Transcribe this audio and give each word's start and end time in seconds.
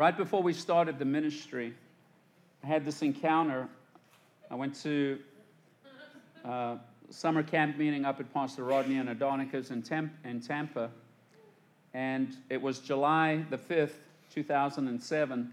Right 0.00 0.16
before 0.16 0.42
we 0.42 0.54
started 0.54 0.98
the 0.98 1.04
ministry, 1.04 1.74
I 2.64 2.68
had 2.68 2.86
this 2.86 3.02
encounter. 3.02 3.68
I 4.50 4.54
went 4.54 4.74
to 4.76 5.18
uh, 6.42 6.76
summer 7.10 7.42
camp 7.42 7.76
meeting 7.76 8.06
up 8.06 8.18
at 8.18 8.32
Pastor 8.32 8.64
Rodney 8.64 8.96
and 8.96 9.10
Adonica's 9.10 9.70
in, 9.70 9.82
Temp- 9.82 10.14
in 10.24 10.40
Tampa, 10.40 10.90
and 11.92 12.34
it 12.48 12.62
was 12.62 12.78
July 12.78 13.44
the 13.50 13.58
5th, 13.58 13.92
2007. 14.32 15.52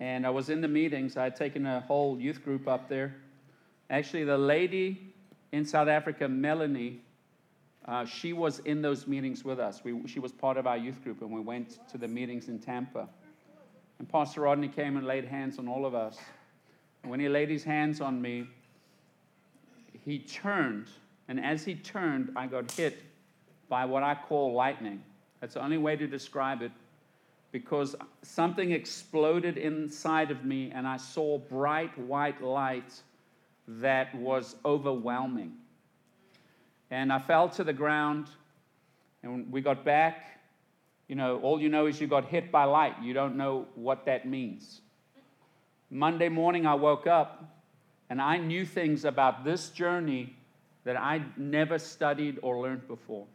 And 0.00 0.26
I 0.26 0.30
was 0.30 0.48
in 0.48 0.62
the 0.62 0.68
meetings. 0.68 1.18
I 1.18 1.24
had 1.24 1.36
taken 1.36 1.66
a 1.66 1.80
whole 1.80 2.18
youth 2.18 2.42
group 2.42 2.66
up 2.66 2.88
there. 2.88 3.16
Actually, 3.90 4.24
the 4.24 4.38
lady 4.38 5.12
in 5.52 5.66
South 5.66 5.88
Africa, 5.88 6.26
Melanie, 6.26 7.02
uh, 7.88 8.04
she 8.04 8.34
was 8.34 8.58
in 8.60 8.82
those 8.82 9.06
meetings 9.06 9.44
with 9.44 9.58
us. 9.58 9.80
We, 9.82 10.06
she 10.06 10.20
was 10.20 10.30
part 10.30 10.58
of 10.58 10.66
our 10.66 10.76
youth 10.76 11.02
group, 11.02 11.22
and 11.22 11.30
we 11.30 11.40
went 11.40 11.78
to 11.88 11.96
the 11.96 12.06
meetings 12.06 12.48
in 12.48 12.58
Tampa. 12.58 13.08
And 13.98 14.06
Pastor 14.08 14.42
Rodney 14.42 14.68
came 14.68 14.98
and 14.98 15.06
laid 15.06 15.24
hands 15.24 15.58
on 15.58 15.68
all 15.68 15.86
of 15.86 15.94
us. 15.94 16.18
And 17.02 17.10
when 17.10 17.18
he 17.18 17.30
laid 17.30 17.48
his 17.48 17.64
hands 17.64 18.02
on 18.02 18.20
me, 18.20 18.46
he 20.04 20.18
turned, 20.18 20.88
and 21.28 21.42
as 21.42 21.64
he 21.64 21.74
turned, 21.74 22.32
I 22.36 22.46
got 22.46 22.70
hit 22.72 23.02
by 23.70 23.86
what 23.86 24.02
I 24.02 24.14
call 24.14 24.52
lightning. 24.52 25.02
That's 25.40 25.54
the 25.54 25.62
only 25.62 25.78
way 25.78 25.96
to 25.96 26.06
describe 26.06 26.62
it 26.62 26.72
because 27.52 27.96
something 28.22 28.72
exploded 28.72 29.56
inside 29.56 30.30
of 30.30 30.44
me, 30.44 30.70
and 30.74 30.86
I 30.86 30.98
saw 30.98 31.38
bright 31.38 31.96
white 31.98 32.42
light 32.42 32.92
that 33.66 34.14
was 34.14 34.56
overwhelming. 34.64 35.52
And 36.90 37.12
I 37.12 37.18
fell 37.18 37.48
to 37.50 37.64
the 37.64 37.72
ground, 37.72 38.28
and 39.22 39.52
we 39.52 39.60
got 39.60 39.84
back. 39.84 40.40
You 41.06 41.16
know, 41.16 41.38
all 41.40 41.60
you 41.60 41.68
know 41.68 41.86
is 41.86 42.00
you 42.00 42.06
got 42.06 42.26
hit 42.26 42.50
by 42.50 42.64
light. 42.64 42.94
You 43.02 43.14
don't 43.14 43.36
know 43.36 43.66
what 43.74 44.06
that 44.06 44.26
means. 44.26 44.80
Monday 45.90 46.28
morning, 46.28 46.66
I 46.66 46.74
woke 46.74 47.06
up, 47.06 47.44
and 48.10 48.20
I 48.20 48.38
knew 48.38 48.64
things 48.64 49.04
about 49.04 49.44
this 49.44 49.70
journey 49.70 50.34
that 50.84 50.96
I'd 50.96 51.38
never 51.38 51.78
studied 51.78 52.38
or 52.42 52.60
learned 52.60 52.88
before. 52.88 53.26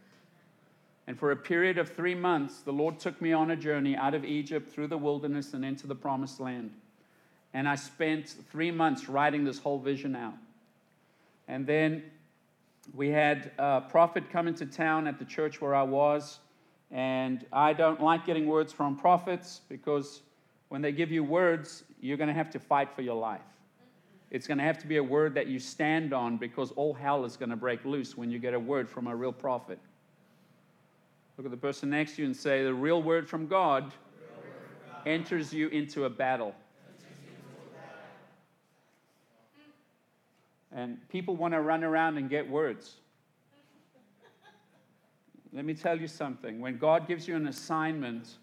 And 1.06 1.20
for 1.20 1.32
a 1.32 1.36
period 1.36 1.78
of 1.78 1.90
three 1.90 2.16
months, 2.16 2.62
the 2.62 2.72
Lord 2.72 2.98
took 2.98 3.22
me 3.22 3.34
on 3.34 3.52
a 3.52 3.56
journey 3.56 3.95
out 3.95 4.14
of 4.14 4.23
Egypt 4.23 4.70
through 4.70 4.88
the 4.88 4.98
wilderness 4.98 5.54
and 5.54 5.66
into 5.66 5.86
the 5.86 5.95
promised 5.95 6.40
land. 6.40 6.72
And 7.54 7.67
I 7.67 7.76
spent 7.76 8.30
three 8.52 8.72
months 8.72 9.10
writing 9.10 9.44
this 9.44 9.60
whole 9.60 9.80
vision 9.80 10.16
out. 10.16 10.34
And 11.48 11.67
then 11.67 12.04
we 12.94 13.09
had 13.09 13.52
a 13.58 13.81
prophet 13.81 14.30
come 14.31 14.48
into 14.48 14.66
town 14.66 15.08
at 15.08 15.20
the 15.20 15.26
church 15.26 15.62
where 15.62 15.73
I 15.73 15.84
was. 15.84 16.39
And 16.92 17.45
I 17.52 17.73
don't 17.73 18.02
like 18.02 18.26
getting 18.26 18.45
words 18.45 18.72
from 18.72 18.98
prophets 18.98 19.62
because 19.67 20.22
when 20.70 20.81
they 20.81 20.92
give 20.92 21.11
you 21.11 21.23
words, 21.23 21.84
you're 22.02 22.17
going 22.17 22.28
to 22.28 22.34
have 22.34 22.52
to 22.52 22.59
fight 22.59 22.94
for 22.95 23.02
your 23.02 23.16
life. 23.16 23.42
It's 24.30 24.48
going 24.48 24.58
to 24.58 24.64
have 24.64 24.78
to 24.80 24.88
be 24.88 24.98
a 24.98 25.04
word 25.04 25.36
that 25.36 25.48
you 25.48 25.59
stand 25.59 26.14
on 26.14 26.38
because 26.38 26.72
all 26.72 26.94
hell 26.94 27.26
is 27.26 27.38
going 27.38 27.50
to 27.50 27.56
break 27.56 27.86
loose 27.86 28.17
when 28.17 28.31
you 28.31 28.39
get 28.39 28.54
a 28.54 28.59
word 28.59 28.89
from 28.89 29.08
a 29.08 29.16
real 29.16 29.31
prophet. 29.31 29.80
Look 31.38 31.45
at 31.45 31.52
the 31.52 31.58
person 31.58 31.89
next 31.89 32.16
to 32.16 32.23
you 32.23 32.28
and 32.28 32.36
say, 32.36 32.64
The 32.64 32.73
real 32.73 33.02
word 33.02 33.28
from 33.28 33.48
God, 33.48 33.86
word 33.86 33.92
from 33.92 34.92
God. 34.92 35.08
enters 35.08 35.54
you 35.54 35.67
into 35.70 36.06
a 36.06 36.09
battle. 36.09 36.56
And 40.76 40.98
people 41.10 41.36
want 41.36 41.54
to 41.54 41.62
run 41.62 41.84
around 41.84 42.18
and 42.18 42.30
get 42.30 42.50
words. 42.50 42.96
Let 45.54 45.66
me 45.66 45.76
tell 45.76 46.00
you 46.00 46.08
something. 46.08 46.60
When 46.60 46.78
God 46.78 47.08
gives 47.08 47.28
you 47.28 47.36
an 47.36 47.48
assignment 47.48 48.38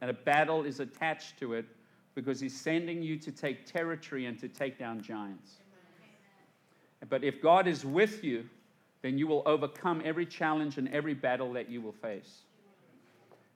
and 0.00 0.10
a 0.10 0.14
battle 0.14 0.64
is 0.64 0.80
attached 0.80 1.38
to 1.38 1.54
it, 1.54 1.66
because 2.14 2.40
He's 2.40 2.60
sending 2.60 3.00
you 3.00 3.16
to 3.16 3.30
take 3.30 3.64
territory 3.64 4.26
and 4.26 4.36
to 4.40 4.48
take 4.48 4.76
down 4.76 5.00
giants. 5.00 5.58
But 7.08 7.22
if 7.22 7.40
God 7.40 7.68
is 7.68 7.84
with 7.84 8.24
you, 8.24 8.48
then 9.02 9.16
you 9.16 9.28
will 9.28 9.44
overcome 9.46 10.02
every 10.04 10.26
challenge 10.26 10.78
and 10.78 10.88
every 10.88 11.14
battle 11.14 11.52
that 11.52 11.70
you 11.70 11.80
will 11.80 11.92
face. 11.92 12.42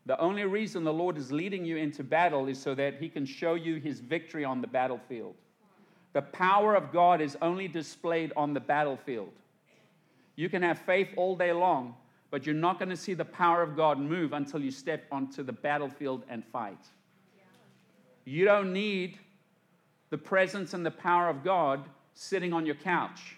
The 0.07 0.19
only 0.21 0.45
reason 0.45 0.85
the 0.85 0.93
Lord 0.93 1.19
is 1.19 1.33
leading 1.33 1.65
you 1.65 1.77
into 1.77 2.05
battle 2.05 2.47
is 2.47 2.61
so 2.61 2.73
that 2.77 3.01
He 3.01 3.09
can 3.09 3.27
show 3.27 3.55
you 3.55 3.81
His 3.81 3.99
victory 3.99 4.45
on 4.45 4.61
the 4.61 4.69
battlefield. 4.69 5.35
The 6.13 6.23
power 6.23 6.75
of 6.75 6.93
God 6.93 7.21
is 7.21 7.37
only 7.41 7.69
displayed 7.69 8.33
on 8.37 8.53
the 8.53 8.61
battlefield. 8.61 9.33
You 10.37 10.49
can 10.49 10.63
have 10.63 10.79
faith 10.81 11.09
all 11.17 11.37
day 11.37 11.53
long, 11.53 11.95
but 12.31 12.47
you're 12.47 12.55
not 12.55 12.79
going 12.79 12.89
to 12.89 12.97
see 12.97 13.15
the 13.15 13.25
power 13.25 13.63
of 13.63 13.77
God 13.77 13.99
move 13.99 14.33
until 14.33 14.61
you 14.61 14.71
step 14.71 15.05
onto 15.11 15.43
the 15.43 15.53
battlefield 15.53 16.25
and 16.29 16.45
fight. 16.45 16.85
You 18.25 18.45
don't 18.45 18.73
need 18.73 19.19
the 20.11 20.19
presence 20.19 20.75
and 20.75 20.85
the 20.85 20.91
power 20.91 21.29
of 21.29 21.43
God 21.43 21.85
sitting 22.15 22.53
on 22.53 22.67
your 22.67 22.75
couch. 22.75 23.37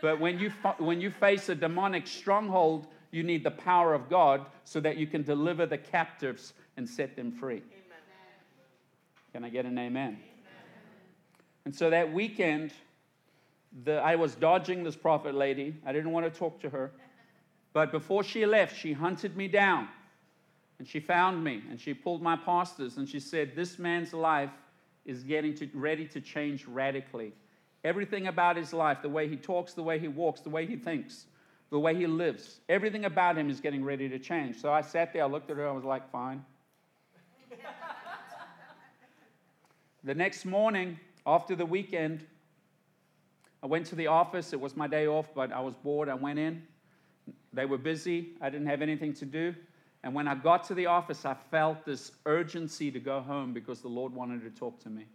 But 0.00 0.20
when 0.20 0.38
you, 0.38 0.50
when 0.78 1.00
you 1.00 1.10
face 1.10 1.48
a 1.48 1.54
demonic 1.54 2.06
stronghold, 2.06 2.86
you 3.10 3.22
need 3.22 3.42
the 3.42 3.50
power 3.50 3.94
of 3.94 4.10
God 4.10 4.44
so 4.64 4.80
that 4.80 4.96
you 4.96 5.06
can 5.06 5.22
deliver 5.22 5.66
the 5.66 5.78
captives 5.78 6.52
and 6.76 6.88
set 6.88 7.16
them 7.16 7.32
free. 7.32 7.56
Amen. 7.56 7.64
Can 9.32 9.44
I 9.44 9.48
get 9.48 9.64
an 9.66 9.78
amen? 9.78 10.18
And 11.64 11.74
so 11.74 11.90
that 11.90 12.12
weekend, 12.12 12.72
the, 13.84 13.94
I 13.94 14.16
was 14.16 14.34
dodging 14.34 14.84
this 14.84 14.96
prophet 14.96 15.34
lady. 15.34 15.74
I 15.84 15.92
didn't 15.92 16.12
want 16.12 16.32
to 16.32 16.38
talk 16.38 16.60
to 16.60 16.70
her. 16.70 16.92
But 17.72 17.90
before 17.90 18.22
she 18.22 18.46
left, 18.46 18.78
she 18.78 18.92
hunted 18.92 19.36
me 19.36 19.48
down 19.48 19.88
and 20.78 20.86
she 20.86 21.00
found 21.00 21.42
me 21.42 21.62
and 21.70 21.80
she 21.80 21.94
pulled 21.94 22.22
my 22.22 22.36
pastors 22.36 22.98
and 22.98 23.08
she 23.08 23.18
said, 23.18 23.56
This 23.56 23.78
man's 23.78 24.12
life 24.12 24.50
is 25.04 25.22
getting 25.22 25.54
to, 25.56 25.68
ready 25.74 26.06
to 26.08 26.20
change 26.20 26.66
radically. 26.66 27.32
Everything 27.82 28.28
about 28.28 28.56
his 28.56 28.72
life, 28.72 29.02
the 29.02 29.08
way 29.08 29.28
he 29.28 29.36
talks, 29.36 29.74
the 29.74 29.82
way 29.82 29.98
he 29.98 30.08
walks, 30.08 30.40
the 30.40 30.50
way 30.50 30.66
he 30.66 30.76
thinks, 30.76 31.26
the 31.70 31.78
way 31.78 31.94
he 31.94 32.06
lives, 32.06 32.60
everything 32.68 33.04
about 33.04 33.36
him 33.36 33.50
is 33.50 33.60
getting 33.60 33.84
ready 33.84 34.08
to 34.08 34.18
change. 34.18 34.56
So 34.60 34.72
I 34.72 34.80
sat 34.80 35.12
there, 35.12 35.24
I 35.24 35.26
looked 35.26 35.50
at 35.50 35.56
her, 35.56 35.68
I 35.68 35.72
was 35.72 35.84
like, 35.84 36.10
Fine. 36.10 36.44
the 40.04 40.14
next 40.14 40.44
morning, 40.44 40.98
after 41.26 41.56
the 41.56 41.66
weekend, 41.66 42.24
I 43.62 43.66
went 43.66 43.86
to 43.86 43.94
the 43.94 44.08
office. 44.08 44.52
It 44.52 44.60
was 44.60 44.76
my 44.76 44.86
day 44.86 45.06
off, 45.06 45.34
but 45.34 45.52
I 45.52 45.60
was 45.60 45.74
bored. 45.74 46.08
I 46.08 46.14
went 46.14 46.38
in. 46.38 46.62
They 47.52 47.64
were 47.64 47.78
busy. 47.78 48.32
I 48.40 48.50
didn't 48.50 48.66
have 48.66 48.82
anything 48.82 49.14
to 49.14 49.24
do. 49.24 49.54
And 50.02 50.14
when 50.14 50.28
I 50.28 50.34
got 50.34 50.64
to 50.64 50.74
the 50.74 50.86
office, 50.86 51.24
I 51.24 51.34
felt 51.50 51.86
this 51.86 52.12
urgency 52.26 52.90
to 52.90 53.00
go 53.00 53.20
home 53.20 53.54
because 53.54 53.80
the 53.80 53.88
Lord 53.88 54.12
wanted 54.12 54.42
to 54.42 54.50
talk 54.50 54.78
to 54.80 54.90
me. 54.90 55.06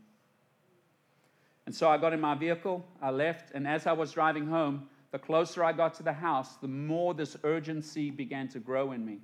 And 1.68 1.76
so 1.76 1.88
I 1.88 1.98
got 1.98 2.14
in 2.14 2.20
my 2.20 2.34
vehicle, 2.34 2.84
I 3.00 3.12
left, 3.12 3.52
and 3.54 3.68
as 3.68 3.86
I 3.86 3.92
was 3.92 4.12
driving 4.14 4.48
home, 4.48 4.90
the 5.12 5.20
closer 5.20 5.64
I 5.64 5.72
got 5.72 5.94
to 5.96 6.04
the 6.04 6.14
house, 6.14 6.56
the 6.56 6.68
more 6.68 7.14
this 7.14 7.38
urgency 7.44 8.10
began 8.10 8.48
to 8.50 8.60
grow 8.60 8.92
in 8.92 9.06
me. 9.06 9.20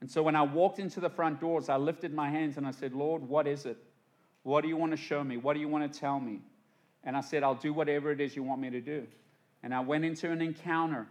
And 0.00 0.08
so 0.08 0.22
when 0.22 0.36
I 0.36 0.42
walked 0.42 0.78
into 0.78 1.00
the 1.00 1.10
front 1.10 1.40
doors, 1.40 1.68
I 1.68 1.76
lifted 1.76 2.14
my 2.14 2.30
hands 2.30 2.56
and 2.56 2.64
I 2.66 2.70
said, 2.70 2.92
Lord, 2.92 3.22
what 3.28 3.48
is 3.48 3.66
it? 3.66 3.78
What 4.44 4.60
do 4.60 4.68
you 4.68 4.76
want 4.76 4.92
to 4.92 4.96
show 4.96 5.24
me? 5.24 5.36
What 5.36 5.54
do 5.54 5.60
you 5.60 5.68
want 5.68 5.90
to 5.92 5.98
tell 5.98 6.20
me? 6.20 6.40
And 7.02 7.16
I 7.16 7.20
said, 7.20 7.42
I'll 7.42 7.54
do 7.54 7.72
whatever 7.72 8.12
it 8.12 8.20
is 8.20 8.36
you 8.36 8.42
want 8.42 8.60
me 8.60 8.70
to 8.70 8.80
do. 8.80 9.06
And 9.62 9.74
I 9.74 9.80
went 9.80 10.04
into 10.04 10.30
an 10.30 10.40
encounter, 10.40 11.06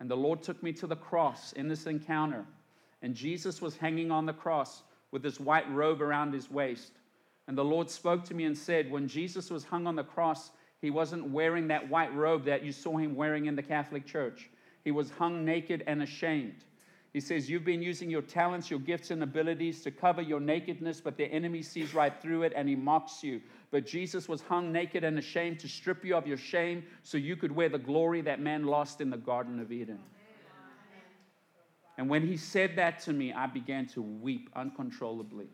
and 0.00 0.08
the 0.08 0.16
Lord 0.16 0.42
took 0.42 0.62
me 0.62 0.72
to 0.74 0.86
the 0.86 0.96
cross 0.96 1.52
in 1.52 1.68
this 1.68 1.86
encounter. 1.86 2.44
And 3.02 3.14
Jesus 3.14 3.60
was 3.60 3.76
hanging 3.76 4.10
on 4.10 4.26
the 4.26 4.32
cross 4.32 4.82
with 5.10 5.22
this 5.22 5.38
white 5.40 5.70
robe 5.72 6.00
around 6.00 6.32
his 6.32 6.50
waist. 6.50 6.92
And 7.48 7.56
the 7.56 7.64
Lord 7.64 7.90
spoke 7.90 8.24
to 8.24 8.34
me 8.34 8.44
and 8.44 8.56
said, 8.56 8.90
When 8.90 9.08
Jesus 9.08 9.50
was 9.50 9.64
hung 9.64 9.86
on 9.86 9.96
the 9.96 10.04
cross, 10.04 10.50
he 10.80 10.90
wasn't 10.90 11.30
wearing 11.30 11.68
that 11.68 11.88
white 11.88 12.14
robe 12.14 12.44
that 12.44 12.64
you 12.64 12.70
saw 12.70 12.96
him 12.96 13.16
wearing 13.16 13.46
in 13.46 13.56
the 13.56 13.62
Catholic 13.62 14.06
Church. 14.06 14.50
He 14.84 14.92
was 14.92 15.10
hung 15.10 15.44
naked 15.44 15.82
and 15.86 16.02
ashamed. 16.02 16.64
He 17.12 17.20
says, 17.20 17.48
You've 17.48 17.64
been 17.64 17.82
using 17.82 18.10
your 18.10 18.22
talents, 18.22 18.70
your 18.70 18.80
gifts, 18.80 19.10
and 19.10 19.22
abilities 19.22 19.82
to 19.82 19.90
cover 19.90 20.20
your 20.20 20.40
nakedness, 20.40 21.00
but 21.00 21.16
the 21.16 21.24
enemy 21.24 21.62
sees 21.62 21.94
right 21.94 22.12
through 22.20 22.42
it 22.42 22.52
and 22.54 22.68
he 22.68 22.76
mocks 22.76 23.22
you. 23.22 23.40
But 23.70 23.86
Jesus 23.86 24.28
was 24.28 24.42
hung 24.42 24.72
naked 24.72 25.04
and 25.04 25.18
ashamed 25.18 25.60
to 25.60 25.68
strip 25.68 26.04
you 26.04 26.16
of 26.16 26.26
your 26.26 26.36
shame 26.36 26.84
so 27.02 27.18
you 27.18 27.36
could 27.36 27.52
wear 27.52 27.68
the 27.68 27.78
glory 27.78 28.20
that 28.22 28.40
man 28.40 28.64
lost 28.64 29.00
in 29.00 29.10
the 29.10 29.16
Garden 29.16 29.60
of 29.60 29.72
Eden. 29.72 29.98
And 31.96 32.08
when 32.08 32.24
he 32.24 32.36
said 32.36 32.76
that 32.76 33.00
to 33.00 33.12
me, 33.12 33.32
I 33.32 33.46
began 33.46 33.86
to 33.88 34.02
weep 34.02 34.50
uncontrollably. 34.54 35.48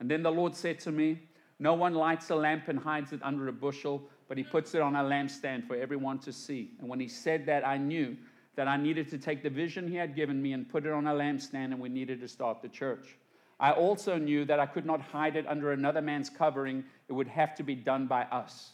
And 0.00 0.10
then 0.10 0.22
the 0.22 0.32
Lord 0.32 0.56
said 0.56 0.80
to 0.80 0.90
me, 0.90 1.20
No 1.58 1.74
one 1.74 1.94
lights 1.94 2.30
a 2.30 2.34
lamp 2.34 2.68
and 2.68 2.78
hides 2.78 3.12
it 3.12 3.20
under 3.22 3.46
a 3.46 3.52
bushel, 3.52 4.02
but 4.26 4.36
he 4.36 4.42
puts 4.42 4.74
it 4.74 4.80
on 4.80 4.96
a 4.96 5.04
lampstand 5.04 5.66
for 5.66 5.76
everyone 5.76 6.18
to 6.20 6.32
see. 6.32 6.72
And 6.80 6.88
when 6.88 6.98
he 6.98 7.06
said 7.06 7.46
that, 7.46 7.64
I 7.64 7.76
knew 7.76 8.16
that 8.56 8.68
I 8.68 8.76
needed 8.76 9.08
to 9.10 9.18
take 9.18 9.42
the 9.42 9.50
vision 9.50 9.88
he 9.88 9.96
had 9.96 10.14
given 10.14 10.40
me 10.42 10.52
and 10.52 10.68
put 10.68 10.86
it 10.86 10.92
on 10.92 11.06
a 11.06 11.12
lampstand, 11.12 11.72
and 11.72 11.80
we 11.80 11.88
needed 11.88 12.20
to 12.20 12.28
start 12.28 12.62
the 12.62 12.68
church. 12.68 13.16
I 13.58 13.72
also 13.72 14.16
knew 14.16 14.44
that 14.46 14.58
I 14.58 14.66
could 14.66 14.86
not 14.86 15.00
hide 15.00 15.36
it 15.36 15.46
under 15.46 15.72
another 15.72 16.00
man's 16.00 16.30
covering, 16.30 16.84
it 17.08 17.12
would 17.12 17.28
have 17.28 17.54
to 17.56 17.62
be 17.62 17.74
done 17.74 18.06
by 18.06 18.22
us. 18.22 18.70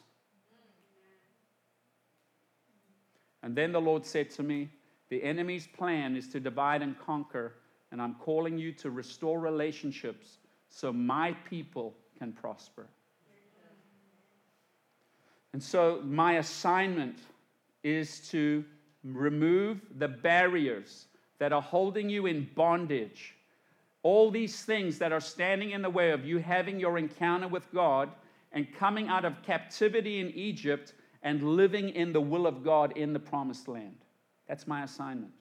And 3.43 3.55
then 3.55 3.73
the 3.73 3.81
Lord 3.81 4.05
said 4.05 4.31
to 4.31 4.43
me, 4.43 4.71
the 5.09 5.23
enemy's 5.23 5.67
plan 5.67 6.17
is 6.17 6.29
to 6.29 6.41
divide 6.41 6.83
and 6.83 6.99
conquer. 6.99 7.55
and 7.93 8.03
I'm 8.03 8.15
calling 8.15 8.59
you 8.59 8.73
to 8.73 8.91
restore 8.91 9.39
relationships 9.39 10.39
so 10.69 10.93
my 10.93 11.33
people 11.49 11.95
can 12.19 12.33
prosper. 12.33 12.87
And 15.53 15.63
so, 15.63 16.03
my 16.05 16.35
assignment 16.35 17.19
is 17.83 18.29
to 18.31 18.65
remove 19.15 19.81
the 19.99 20.09
barriers 20.09 21.07
that 21.39 21.53
are 21.53 21.63
holding 21.63 22.09
you 22.09 22.27
in 22.27 22.49
bondage. 22.55 23.35
All 24.03 24.31
these 24.31 24.63
things 24.65 24.99
that 24.99 25.13
are 25.13 25.21
standing 25.21 25.71
in 25.71 25.83
the 25.83 25.91
way 25.91 26.11
of 26.11 26.25
you 26.25 26.39
having 26.39 26.79
your 26.81 26.99
encounter 26.99 27.49
with 27.49 27.73
God 27.73 28.11
and 28.53 28.73
coming 28.75 29.09
out 29.09 29.25
of 29.25 29.43
captivity 29.43 30.21
in 30.21 30.31
Egypt 30.31 30.95
and 31.23 31.43
living 31.43 31.91
in 31.91 32.13
the 32.13 32.21
will 32.21 32.47
of 32.47 32.65
God 32.65 32.97
in 32.97 33.13
the 33.13 33.19
promised 33.19 33.69
land. 33.69 33.97
That's 34.49 34.67
my 34.67 34.85
assignment. 34.85 35.33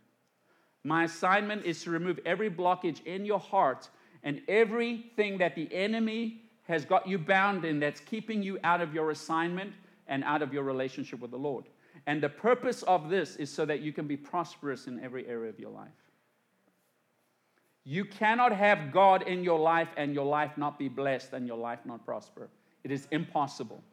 My 0.84 1.04
assignment 1.04 1.66
is 1.66 1.84
to 1.84 1.92
remove 1.92 2.20
every 2.26 2.50
blockage 2.50 3.04
in 3.06 3.26
your 3.26 3.40
heart 3.40 3.90
and 4.24 4.42
everything 4.48 5.38
that 5.38 5.56
the 5.56 5.74
enemy 5.74 6.42
has 6.68 6.86
got 6.86 7.08
you 7.08 7.18
bound 7.18 7.66
in 7.66 7.80
that's 7.80 8.00
keeping 8.00 8.42
you 8.42 8.60
out 8.64 8.82
of 8.82 8.94
your 8.94 9.12
assignment 9.12 9.74
and 10.08 10.24
out 10.24 10.42
of 10.42 10.54
your 10.54 10.64
relationship 10.64 11.20
with 11.20 11.32
the 11.32 11.38
Lord. 11.38 11.66
And 12.08 12.22
the 12.22 12.30
purpose 12.30 12.84
of 12.84 13.10
this 13.10 13.36
is 13.36 13.52
so 13.52 13.66
that 13.66 13.82
you 13.82 13.92
can 13.94 14.08
be 14.08 14.18
prosperous 14.18 14.88
in 14.88 15.00
every 15.00 15.28
area 15.28 15.50
of 15.50 15.60
your 15.60 15.72
life. 15.72 15.90
You 17.84 18.06
cannot 18.06 18.52
have 18.52 18.92
God 18.92 19.24
in 19.28 19.44
your 19.44 19.60
life 19.60 19.90
and 19.96 20.14
your 20.14 20.26
life 20.26 20.58
not 20.58 20.80
be 20.80 20.90
blessed 20.90 21.34
and 21.34 21.46
your 21.46 21.58
life 21.58 21.80
not 21.86 22.04
prosper. 22.06 22.50
It 22.84 22.92
is 22.92 23.08
impossible. 23.12 23.84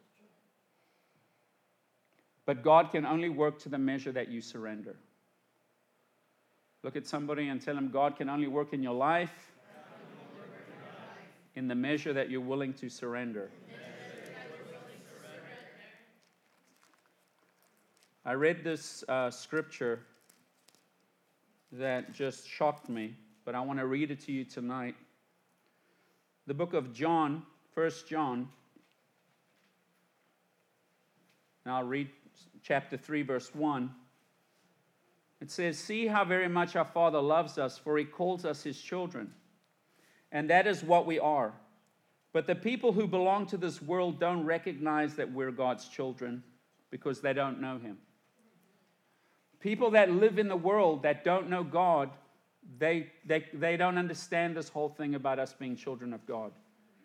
But 2.47 2.63
God 2.63 2.91
can 2.91 3.07
only 3.07 3.29
work 3.29 3.59
to 3.61 3.69
the 3.69 3.79
measure 3.79 4.13
that 4.13 4.29
you 4.29 4.41
surrender. 4.41 4.97
Look 6.83 6.97
at 6.97 7.07
somebody 7.07 7.49
and 7.49 7.61
tell 7.61 7.75
them 7.75 7.91
God 7.91 8.17
can 8.17 8.29
only 8.29 8.49
work 8.49 8.73
in 8.73 8.83
your 8.83 8.95
life 8.95 9.53
in 11.55 11.69
the 11.69 11.75
measure 11.75 12.13
that 12.13 12.31
you're 12.31 12.41
willing 12.41 12.73
to 12.75 12.89
surrender. 12.89 13.51
I 18.25 18.35
read 18.35 18.63
this 18.63 19.03
uh, 19.09 19.33
scripture 19.33 19.99
that 21.73 22.15
just 22.15 22.49
shocked 22.49 22.89
me, 22.89 23.17
but 23.45 23.57
I 23.57 23.61
want 23.61 23.81
to 23.81 23.87
read 23.87 24.13
it 24.13 24.21
to 24.27 24.33
you 24.33 24.45
tonight. 24.45 24.95
The 26.47 26.55
book 26.55 26.73
of 26.73 26.93
John, 26.93 27.43
First 27.75 28.07
John. 28.07 28.49
Now 31.67 31.79
I'll 31.79 31.85
read 31.85 32.11
chapter 32.63 32.97
3, 32.97 33.23
verse 33.23 33.53
1. 33.53 33.91
It 35.41 35.51
says, 35.51 35.77
See 35.77 36.07
how 36.07 36.25
very 36.25 36.49
much 36.49 36.77
our 36.77 36.85
Father 36.85 37.21
loves 37.21 37.59
us, 37.59 37.77
for 37.77 37.99
he 37.99 38.05
calls 38.05 38.45
us 38.45 38.63
his 38.63 38.81
children. 38.81 39.33
And 40.31 40.49
that 40.49 40.69
is 40.69 40.85
what 40.85 41.07
we 41.07 41.19
are. 41.19 41.53
But 42.33 42.47
the 42.47 42.55
people 42.55 42.93
who 42.93 43.09
belong 43.09 43.47
to 43.47 43.57
this 43.57 43.83
world 43.83 44.21
don't 44.21 44.45
recognize 44.45 45.17
that 45.17 45.33
we're 45.33 45.51
God's 45.51 45.89
children 45.89 46.45
because 46.89 47.21
they 47.21 47.33
don't 47.33 47.61
know 47.61 47.79
him. 47.79 47.99
People 49.63 49.93
that 49.93 50.11
live 50.11 50.41
in 50.41 50.49
the 50.49 50.57
world 50.57 51.05
that 51.05 51.23
don't 51.25 51.49
know 51.49 51.63
God, 51.63 52.11
they, 52.79 53.13
they, 53.25 53.47
they 53.55 53.77
don't 53.77 53.97
understand 53.97 54.57
this 54.57 54.69
whole 54.69 54.89
thing 54.89 55.15
about 55.15 55.39
us 55.39 55.53
being 55.53 55.77
children 55.77 56.13
of 56.13 56.27
God. 56.27 56.51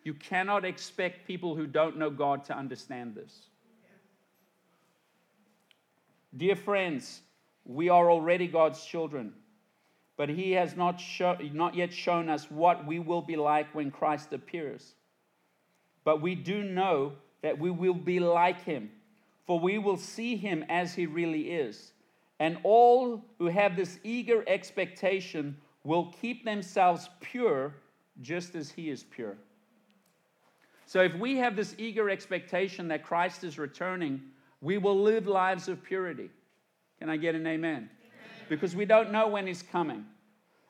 You 0.02 0.12
cannot 0.14 0.64
expect 0.64 1.24
people 1.24 1.54
who 1.54 1.68
don't 1.68 1.96
know 1.98 2.10
God 2.10 2.44
to 2.46 2.56
understand 2.56 3.14
this. 3.14 3.32
Dear 6.36 6.56
friends, 6.56 7.20
we 7.64 7.90
are 7.90 8.10
already 8.10 8.48
God's 8.48 8.84
children, 8.84 9.34
but 10.16 10.28
He 10.28 10.52
has 10.52 10.76
not, 10.76 11.00
show, 11.00 11.36
not 11.52 11.76
yet 11.76 11.92
shown 11.92 12.28
us 12.28 12.50
what 12.50 12.84
we 12.84 12.98
will 12.98 13.22
be 13.22 13.36
like 13.36 13.72
when 13.72 13.92
Christ 13.92 14.32
appears. 14.32 14.94
But 16.02 16.20
we 16.20 16.34
do 16.34 16.64
know 16.64 17.12
that 17.42 17.60
we 17.60 17.70
will 17.70 17.94
be 17.94 18.18
like 18.18 18.64
Him, 18.64 18.90
for 19.46 19.60
we 19.60 19.78
will 19.78 19.96
see 19.96 20.34
Him 20.34 20.64
as 20.68 20.94
He 20.94 21.06
really 21.06 21.52
is. 21.52 21.92
And 22.40 22.58
all 22.62 23.24
who 23.38 23.46
have 23.46 23.76
this 23.76 23.98
eager 24.04 24.44
expectation 24.46 25.56
will 25.84 26.12
keep 26.20 26.44
themselves 26.44 27.08
pure 27.20 27.74
just 28.20 28.54
as 28.54 28.70
he 28.70 28.90
is 28.90 29.04
pure. 29.04 29.36
So, 30.86 31.02
if 31.02 31.14
we 31.14 31.36
have 31.36 31.56
this 31.56 31.74
eager 31.78 32.08
expectation 32.08 32.88
that 32.88 33.04
Christ 33.04 33.44
is 33.44 33.58
returning, 33.58 34.22
we 34.60 34.78
will 34.78 35.00
live 35.00 35.26
lives 35.26 35.68
of 35.68 35.82
purity. 35.82 36.30
Can 36.98 37.10
I 37.10 37.16
get 37.16 37.34
an 37.34 37.46
amen? 37.46 37.72
amen? 37.72 37.90
Because 38.48 38.74
we 38.74 38.84
don't 38.84 39.12
know 39.12 39.28
when 39.28 39.46
he's 39.46 39.62
coming. 39.62 40.04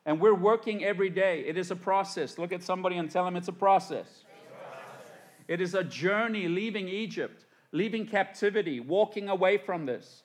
And 0.06 0.20
we're 0.20 0.34
working 0.34 0.84
every 0.84 1.10
day. 1.10 1.44
It 1.46 1.56
is 1.56 1.70
a 1.70 1.76
process. 1.76 2.38
Look 2.38 2.52
at 2.52 2.62
somebody 2.62 2.96
and 2.96 3.10
tell 3.10 3.24
them 3.24 3.36
it's 3.36 3.48
a 3.48 3.52
process. 3.52 4.06
It's 4.06 4.24
a 4.24 4.50
process. 4.50 5.12
It 5.46 5.60
is 5.60 5.74
a 5.74 5.84
journey 5.84 6.48
leaving 6.48 6.88
Egypt, 6.88 7.44
leaving 7.72 8.06
captivity, 8.06 8.80
walking 8.80 9.28
away 9.28 9.58
from 9.58 9.86
this. 9.86 10.22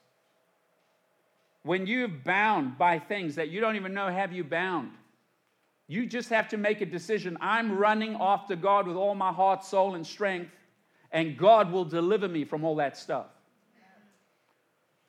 When 1.63 1.87
you're 1.87 2.09
bound 2.09 2.77
by 2.77 2.99
things 2.99 3.35
that 3.35 3.49
you 3.49 3.61
don't 3.61 3.75
even 3.75 3.93
know 3.93 4.09
have 4.09 4.33
you 4.33 4.43
bound, 4.43 4.91
you 5.87 6.05
just 6.05 6.29
have 6.29 6.49
to 6.49 6.57
make 6.57 6.81
a 6.81 6.85
decision. 6.85 7.37
I'm 7.41 7.77
running 7.77 8.17
after 8.19 8.55
God 8.55 8.87
with 8.87 8.97
all 8.97 9.15
my 9.15 9.31
heart, 9.31 9.63
soul, 9.63 9.95
and 9.95 10.05
strength, 10.05 10.51
and 11.11 11.37
God 11.37 11.71
will 11.71 11.85
deliver 11.85 12.27
me 12.27 12.43
from 12.45 12.63
all 12.63 12.75
that 12.75 12.97
stuff. 12.97 13.27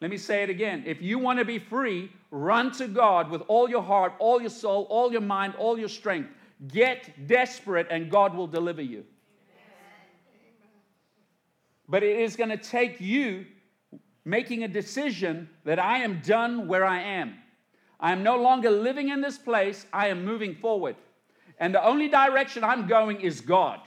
Let 0.00 0.10
me 0.10 0.18
say 0.18 0.42
it 0.42 0.50
again. 0.50 0.82
If 0.86 1.00
you 1.00 1.18
want 1.18 1.38
to 1.38 1.44
be 1.44 1.58
free, 1.58 2.12
run 2.30 2.70
to 2.72 2.86
God 2.88 3.30
with 3.30 3.42
all 3.48 3.70
your 3.70 3.82
heart, 3.82 4.12
all 4.18 4.40
your 4.40 4.50
soul, 4.50 4.86
all 4.90 5.10
your 5.10 5.22
mind, 5.22 5.54
all 5.56 5.78
your 5.78 5.88
strength. 5.88 6.28
Get 6.68 7.26
desperate, 7.26 7.86
and 7.90 8.10
God 8.10 8.34
will 8.34 8.46
deliver 8.46 8.82
you. 8.82 9.04
But 11.88 12.02
it 12.02 12.20
is 12.20 12.36
going 12.36 12.50
to 12.50 12.56
take 12.56 13.00
you 13.00 13.46
making 14.24 14.64
a 14.64 14.68
decision 14.68 15.48
that 15.64 15.78
I 15.78 15.98
am 15.98 16.20
done 16.20 16.66
where 16.66 16.84
I 16.84 17.00
am. 17.00 17.34
I 18.00 18.12
am 18.12 18.22
no 18.22 18.36
longer 18.36 18.70
living 18.70 19.08
in 19.08 19.20
this 19.20 19.38
place, 19.38 19.86
I 19.92 20.08
am 20.08 20.24
moving 20.24 20.54
forward. 20.54 20.96
And 21.58 21.74
the 21.74 21.84
only 21.84 22.08
direction 22.08 22.64
I'm 22.64 22.86
going 22.86 23.20
is 23.20 23.40
God. 23.40 23.80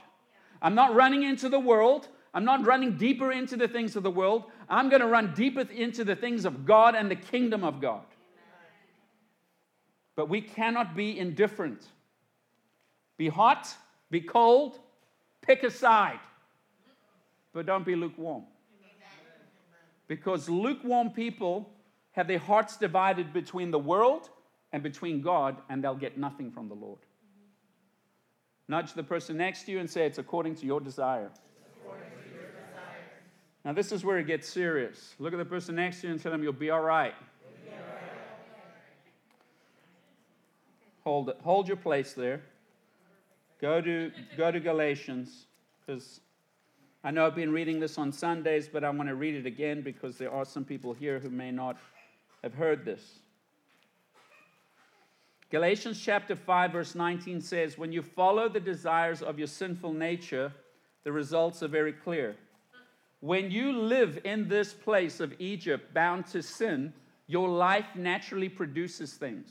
I'm 0.62 0.74
not 0.74 0.94
running 0.94 1.22
into 1.22 1.48
the 1.48 1.60
world. 1.60 2.08
I'm 2.34 2.44
not 2.44 2.64
running 2.64 2.96
deeper 2.96 3.32
into 3.32 3.56
the 3.56 3.68
things 3.68 3.96
of 3.96 4.02
the 4.02 4.10
world. 4.10 4.44
I'm 4.68 4.88
going 4.88 5.00
to 5.00 5.06
run 5.06 5.34
deeper 5.34 5.60
into 5.60 6.04
the 6.04 6.16
things 6.16 6.44
of 6.44 6.64
God 6.64 6.94
and 6.94 7.10
the 7.10 7.16
kingdom 7.16 7.64
of 7.64 7.80
God. 7.80 8.04
But 10.16 10.28
we 10.28 10.40
cannot 10.40 10.96
be 10.96 11.18
indifferent. 11.18 11.86
Be 13.16 13.28
hot, 13.28 13.68
be 14.10 14.20
cold, 14.20 14.78
pick 15.42 15.62
a 15.62 15.70
side, 15.70 16.20
but 17.52 17.66
don't 17.66 17.84
be 17.84 17.96
lukewarm. 17.96 18.44
Because 20.08 20.48
lukewarm 20.48 21.10
people 21.10 21.70
have 22.12 22.26
their 22.26 22.38
hearts 22.38 22.76
divided 22.76 23.32
between 23.32 23.70
the 23.70 23.78
world 23.78 24.30
and 24.72 24.82
between 24.82 25.20
God, 25.20 25.58
and 25.68 25.84
they'll 25.84 25.94
get 25.94 26.18
nothing 26.18 26.50
from 26.50 26.68
the 26.68 26.74
Lord. 26.74 26.98
Nudge 28.66 28.92
the 28.92 29.02
person 29.02 29.36
next 29.36 29.64
to 29.64 29.72
you 29.72 29.78
and 29.78 29.88
say, 29.88 30.04
It's 30.04 30.18
according 30.18 30.56
to 30.56 30.66
your 30.66 30.80
desire. 30.80 31.30
Now, 33.64 33.72
this 33.72 33.92
is 33.92 34.04
where 34.04 34.18
it 34.18 34.26
gets 34.26 34.48
serious. 34.48 35.14
Look 35.18 35.32
at 35.32 35.38
the 35.38 35.44
person 35.44 35.74
next 35.74 36.00
to 36.00 36.06
you 36.06 36.12
and 36.12 36.22
tell 36.22 36.32
them, 36.32 36.42
You'll 36.42 36.52
be 36.52 36.70
all 36.70 36.80
right. 36.80 37.14
Be 37.64 37.70
all 37.70 37.76
right. 37.76 38.12
Hold, 41.04 41.28
it. 41.30 41.36
Hold 41.42 41.68
your 41.68 41.76
place 41.76 42.12
there. 42.12 42.42
Go 43.60 43.80
to, 43.80 44.12
go 44.36 44.52
to 44.52 44.60
Galatians, 44.60 45.46
because 45.80 46.20
I 47.04 47.12
know 47.12 47.26
I've 47.26 47.36
been 47.36 47.52
reading 47.52 47.78
this 47.78 47.96
on 47.96 48.12
Sundays, 48.12 48.68
but 48.68 48.82
I 48.82 48.90
want 48.90 49.08
to 49.08 49.14
read 49.14 49.34
it 49.36 49.46
again 49.46 49.82
because 49.82 50.18
there 50.18 50.32
are 50.32 50.44
some 50.44 50.64
people 50.64 50.92
here 50.92 51.20
who 51.20 51.30
may 51.30 51.52
not 51.52 51.76
have 52.42 52.54
heard 52.54 52.84
this. 52.84 53.20
Galatians 55.50 56.00
chapter 56.00 56.34
5, 56.34 56.72
verse 56.72 56.94
19 56.94 57.40
says, 57.40 57.78
When 57.78 57.92
you 57.92 58.02
follow 58.02 58.48
the 58.48 58.60
desires 58.60 59.22
of 59.22 59.38
your 59.38 59.46
sinful 59.46 59.92
nature, 59.92 60.52
the 61.04 61.12
results 61.12 61.62
are 61.62 61.68
very 61.68 61.92
clear. 61.92 62.36
When 63.20 63.50
you 63.50 63.72
live 63.72 64.20
in 64.24 64.48
this 64.48 64.74
place 64.74 65.20
of 65.20 65.32
Egypt, 65.38 65.94
bound 65.94 66.26
to 66.26 66.42
sin, 66.42 66.92
your 67.26 67.48
life 67.48 67.86
naturally 67.94 68.48
produces 68.48 69.14
things. 69.14 69.50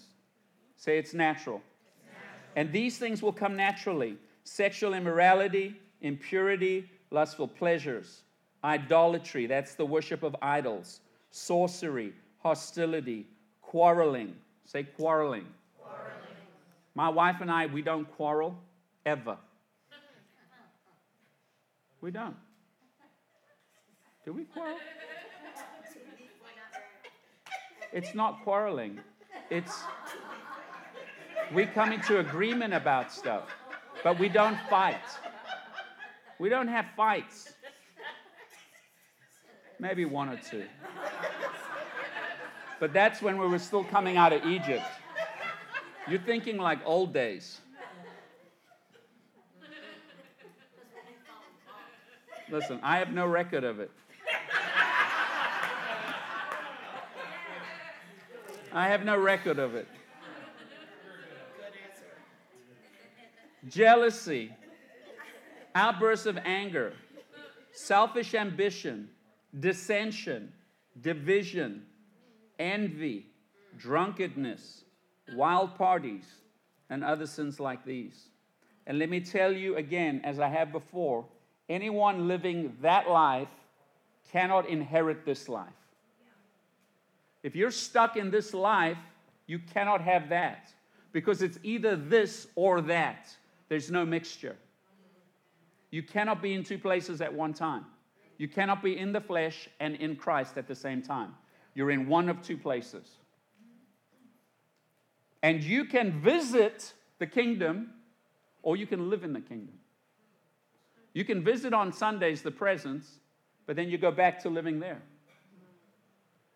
Say 0.76 0.98
it's 0.98 1.14
natural. 1.14 1.62
It's 1.86 2.06
natural. 2.06 2.52
And 2.56 2.72
these 2.72 2.98
things 2.98 3.24
will 3.24 3.34
come 3.34 3.56
naturally 3.56 4.18
sexual 4.44 4.94
immorality, 4.94 5.76
impurity, 6.02 6.90
lustful 7.12 7.48
pleasures, 7.48 8.22
idolatry, 8.64 9.46
that's 9.46 9.76
the 9.76 9.86
worship 9.86 10.24
of 10.24 10.36
idols, 10.42 11.02
sorcery, 11.32 12.14
hostility, 12.40 13.26
quarreling. 13.62 14.36
Say 14.66 14.84
quarreling. 14.84 15.46
quarreling. 15.80 16.12
My 16.96 17.10
wife 17.10 17.38
and 17.42 17.50
I, 17.50 17.68
we 17.68 17.82
don't 17.82 18.06
quarrel 18.16 18.58
ever. 19.06 19.38
We 22.02 22.12
don't. 22.12 22.36
Do 24.26 24.34
we 24.34 24.44
quarrel? 24.44 24.78
It's 27.94 28.14
not 28.14 28.44
quarreling. 28.44 29.00
It's 29.50 29.82
We 31.54 31.66
come 31.66 31.94
into 31.94 32.20
agreement 32.20 32.74
about 32.74 33.12
stuff, 33.12 33.50
but 34.04 34.20
we 34.20 34.28
don't 34.28 34.58
fight. 34.70 35.00
We 36.40 36.50
don't 36.50 36.68
have 36.68 36.86
fights. 36.96 37.54
Maybe 39.80 40.06
one 40.06 40.30
or 40.30 40.38
two. 40.38 40.66
But 42.80 42.94
that's 42.94 43.22
when 43.22 43.38
we 43.38 43.48
were 43.48 43.60
still 43.60 43.84
coming 43.84 44.18
out 44.18 44.34
of 44.34 44.46
Egypt. 44.46 44.86
You're 46.08 46.20
thinking 46.20 46.58
like 46.58 46.80
old 46.86 47.14
days. 47.14 47.60
Listen, 52.50 52.80
I 52.82 52.98
have 53.00 53.12
no 53.12 53.26
record 53.28 53.64
of 53.64 53.80
it. 53.80 53.92
I 58.72 58.88
have 58.88 59.04
no 59.04 59.18
record 59.18 59.60
of 59.60 59.76
it. 59.76 59.88
Jealousy, 63.68 64.54
outbursts 65.78 66.26
of 66.26 66.40
anger, 66.44 66.92
selfish 67.72 68.34
ambition, 68.34 69.08
dissension, 69.60 70.52
division, 71.02 71.84
envy, 72.58 73.28
drunkenness, 73.78 74.84
wild 75.36 75.76
parties, 75.78 76.26
and 76.90 77.04
other 77.04 77.28
sins 77.28 77.60
like 77.60 77.86
these. 77.86 78.30
And 78.88 78.98
let 78.98 79.10
me 79.10 79.20
tell 79.20 79.52
you 79.52 79.76
again, 79.76 80.22
as 80.24 80.40
I 80.40 80.48
have 80.48 80.72
before, 80.72 81.26
anyone 81.70 82.28
living 82.28 82.76
that 82.82 83.08
life 83.08 83.50
cannot 84.32 84.68
inherit 84.68 85.26
this 85.26 85.48
life. 85.48 85.68
If 87.44 87.56
you're 87.56 87.70
stuck 87.72 88.18
in 88.18 88.32
this 88.32 88.52
life, 88.52 88.98
you 89.46 89.60
cannot 89.60 90.02
have 90.02 90.30
that 90.30 90.72
because 91.12 91.44
it's 91.44 91.60
either 91.62 91.96
this 91.96 92.48
or 92.56 92.82
that. 92.82 93.28
There's 93.70 93.92
no 93.92 94.06
mixture. 94.06 94.56
You 95.92 96.04
cannot 96.04 96.42
be 96.42 96.54
in 96.54 96.64
two 96.64 96.78
places 96.78 97.22
at 97.22 97.34
one 97.34 97.54
time. 97.54 97.86
You 98.38 98.48
cannot 98.48 98.84
be 98.84 98.98
in 98.98 99.14
the 99.14 99.22
flesh 99.22 99.68
and 99.80 99.96
in 99.96 100.16
Christ 100.16 100.58
at 100.58 100.68
the 100.68 100.76
same 100.76 101.02
time. 101.02 101.34
You're 101.74 101.92
in 101.92 102.08
one 102.08 102.30
of 102.30 102.42
two 102.42 102.58
places. 102.58 103.08
And 105.42 105.64
you 105.64 105.86
can 105.86 106.22
visit 106.22 106.94
the 107.20 107.28
kingdom 107.28 107.92
or 108.64 108.76
you 108.76 108.86
can 108.86 109.10
live 109.10 109.24
in 109.24 109.34
the 109.34 109.42
kingdom. 109.42 109.76
You 111.14 111.24
can 111.26 111.44
visit 111.44 111.74
on 111.74 111.92
Sundays 111.94 112.42
the 112.42 112.52
presence, 112.52 113.20
but 113.66 113.76
then 113.76 113.90
you 113.90 113.98
go 113.98 114.12
back 114.12 114.42
to 114.44 114.50
living 114.50 114.80
there. 114.80 115.02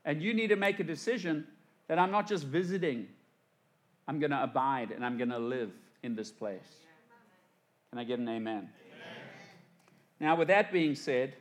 And 0.06 0.22
you 0.22 0.34
need 0.34 0.48
to 0.48 0.56
make 0.56 0.80
a 0.80 0.84
decision 0.84 1.48
that 1.88 2.00
I'm 2.00 2.12
not 2.12 2.28
just 2.28 2.46
visiting, 2.46 3.08
I'm 4.08 4.20
going 4.20 4.32
to 4.32 4.44
abide 4.44 4.92
and 4.92 5.06
I'm 5.06 5.18
going 5.18 5.30
to 5.30 5.40
live 5.40 5.72
in 6.04 6.16
this 6.16 6.32
place. 6.32 6.60
Can 7.92 8.00
I 8.00 8.04
get 8.04 8.20
an 8.20 8.30
amen? 8.30 8.70
Now, 10.22 10.36
with 10.36 10.50
that 10.50 10.72
being 10.72 10.94
said, 10.94 11.36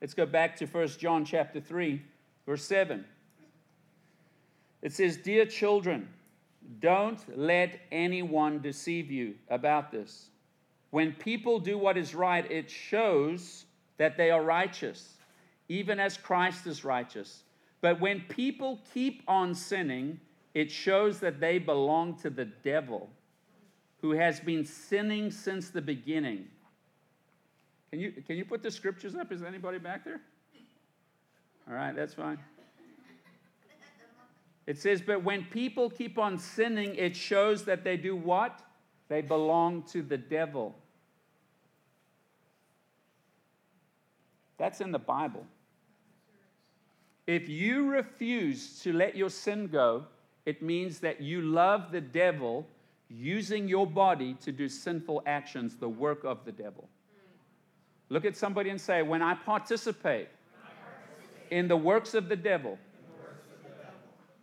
let's 0.00 0.12
go 0.12 0.26
back 0.26 0.56
to 0.56 0.66
1 0.66 0.88
John 0.98 1.24
chapter 1.24 1.60
3, 1.60 2.02
verse 2.44 2.64
7. 2.64 3.04
It 4.82 4.92
says, 4.92 5.16
Dear 5.16 5.46
children, 5.46 6.08
don't 6.80 7.20
let 7.38 7.78
anyone 7.92 8.60
deceive 8.60 9.12
you 9.12 9.36
about 9.48 9.92
this. 9.92 10.30
When 10.90 11.12
people 11.12 11.60
do 11.60 11.78
what 11.78 11.96
is 11.96 12.16
right, 12.16 12.50
it 12.50 12.68
shows 12.68 13.64
that 13.96 14.16
they 14.16 14.32
are 14.32 14.42
righteous, 14.42 15.14
even 15.68 16.00
as 16.00 16.16
Christ 16.16 16.66
is 16.66 16.84
righteous. 16.84 17.44
But 17.80 18.00
when 18.00 18.22
people 18.22 18.80
keep 18.92 19.22
on 19.28 19.54
sinning, 19.54 20.18
it 20.52 20.72
shows 20.72 21.20
that 21.20 21.38
they 21.38 21.60
belong 21.60 22.16
to 22.18 22.30
the 22.30 22.46
devil, 22.46 23.08
who 24.00 24.10
has 24.10 24.40
been 24.40 24.64
sinning 24.64 25.30
since 25.30 25.70
the 25.70 25.80
beginning. 25.80 26.48
Can 27.90 28.00
you, 28.00 28.12
can 28.26 28.36
you 28.36 28.44
put 28.44 28.62
the 28.62 28.70
scriptures 28.70 29.14
up? 29.14 29.32
Is 29.32 29.42
anybody 29.42 29.78
back 29.78 30.04
there? 30.04 30.20
All 31.68 31.74
right, 31.74 31.94
that's 31.94 32.14
fine. 32.14 32.38
It 34.66 34.78
says, 34.78 35.00
But 35.00 35.22
when 35.22 35.44
people 35.44 35.90
keep 35.90 36.18
on 36.18 36.38
sinning, 36.38 36.94
it 36.96 37.16
shows 37.16 37.64
that 37.64 37.84
they 37.84 37.96
do 37.96 38.16
what? 38.16 38.60
They 39.08 39.22
belong 39.22 39.84
to 39.92 40.02
the 40.02 40.18
devil. 40.18 40.74
That's 44.58 44.80
in 44.80 44.90
the 44.90 44.98
Bible. 44.98 45.46
If 47.26 47.48
you 47.48 47.90
refuse 47.90 48.80
to 48.82 48.92
let 48.92 49.16
your 49.16 49.30
sin 49.30 49.68
go, 49.68 50.04
it 50.44 50.62
means 50.62 51.00
that 51.00 51.20
you 51.20 51.42
love 51.42 51.90
the 51.90 52.00
devil 52.00 52.66
using 53.08 53.68
your 53.68 53.86
body 53.86 54.34
to 54.42 54.52
do 54.52 54.68
sinful 54.68 55.22
actions, 55.26 55.76
the 55.76 55.88
work 55.88 56.24
of 56.24 56.44
the 56.44 56.52
devil. 56.52 56.88
Look 58.08 58.24
at 58.24 58.36
somebody 58.36 58.70
and 58.70 58.80
say, 58.80 59.02
When 59.02 59.22
I 59.22 59.34
participate 59.34 60.28
in 61.50 61.68
the 61.68 61.76
works 61.76 62.14
of 62.14 62.28
the 62.28 62.36
devil, 62.36 62.78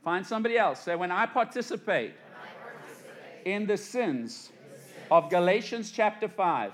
find 0.04 0.26
somebody 0.26 0.58
else. 0.58 0.82
Say, 0.82 0.96
When 0.96 1.12
I 1.12 1.26
participate 1.26 2.14
in 3.46 3.66
the 3.66 3.78
sins 3.78 4.52
of 5.10 5.30
Galatians 5.30 5.92
chapter 5.92 6.28
5, 6.28 6.72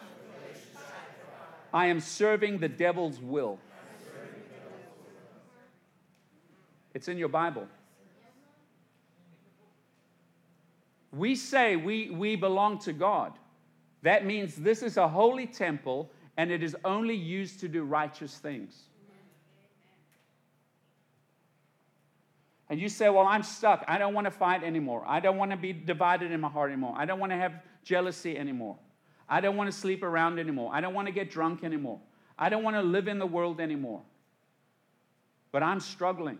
I 1.73 1.85
am 1.85 1.99
serving 1.99 2.57
the 2.59 2.69
devil's 2.69 3.19
will. 3.19 3.59
It's 6.93 7.07
in 7.07 7.17
your 7.17 7.29
Bible. 7.29 7.67
We 11.11 11.35
say 11.35 11.75
we, 11.75 12.09
we 12.09 12.35
belong 12.35 12.79
to 12.79 12.93
God. 12.93 13.33
That 14.01 14.25
means 14.25 14.55
this 14.55 14.81
is 14.81 14.97
a 14.97 15.07
holy 15.07 15.45
temple 15.45 16.09
and 16.39 16.51
it 16.51 16.63
is 16.63 16.73
only 16.85 17.15
used 17.15 17.59
to 17.59 17.67
do 17.67 17.83
righteous 17.83 18.37
things. 18.37 18.83
And 22.69 22.79
you 22.79 22.87
say, 22.87 23.09
Well, 23.09 23.27
I'm 23.27 23.43
stuck. 23.43 23.83
I 23.89 23.97
don't 23.97 24.13
want 24.13 24.23
to 24.23 24.31
fight 24.31 24.63
anymore. 24.63 25.03
I 25.05 25.19
don't 25.19 25.35
want 25.35 25.51
to 25.51 25.57
be 25.57 25.73
divided 25.73 26.31
in 26.31 26.39
my 26.39 26.47
heart 26.47 26.71
anymore. 26.71 26.93
I 26.95 27.03
don't 27.03 27.19
want 27.19 27.33
to 27.33 27.35
have 27.35 27.55
jealousy 27.83 28.37
anymore. 28.37 28.77
I 29.27 29.41
don't 29.41 29.57
want 29.57 29.69
to 29.69 29.77
sleep 29.77 30.01
around 30.01 30.39
anymore. 30.39 30.71
I 30.73 30.79
don't 30.79 30.93
want 30.93 31.09
to 31.09 31.11
get 31.11 31.29
drunk 31.29 31.65
anymore. 31.65 31.99
I 32.37 32.47
don't 32.47 32.63
want 32.63 32.77
to 32.77 32.83
live 32.83 33.09
in 33.09 33.19
the 33.19 33.27
world 33.27 33.59
anymore. 33.59 34.01
But 35.51 35.61
I'm 35.61 35.81
struggling. 35.81 36.37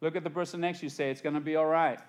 Look 0.00 0.16
at 0.16 0.24
the 0.24 0.30
person 0.30 0.62
next 0.62 0.78
to 0.78 0.86
you, 0.86 0.90
say, 0.90 1.10
It's 1.10 1.20
going 1.20 1.34
to 1.34 1.42
be 1.42 1.56
all 1.56 1.66
right. 1.66 2.00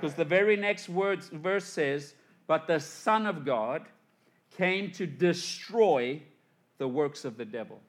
Because 0.00 0.16
the 0.16 0.24
very 0.24 0.56
next 0.56 0.88
words, 0.88 1.28
verse 1.28 1.64
says, 1.64 2.14
But 2.48 2.66
the 2.66 2.80
Son 2.80 3.24
of 3.24 3.44
God 3.44 3.86
came 4.58 4.90
to 4.90 5.06
destroy 5.06 6.20
the 6.78 6.88
works 6.88 7.24
of 7.24 7.36
the 7.36 7.44
devil. 7.44 7.80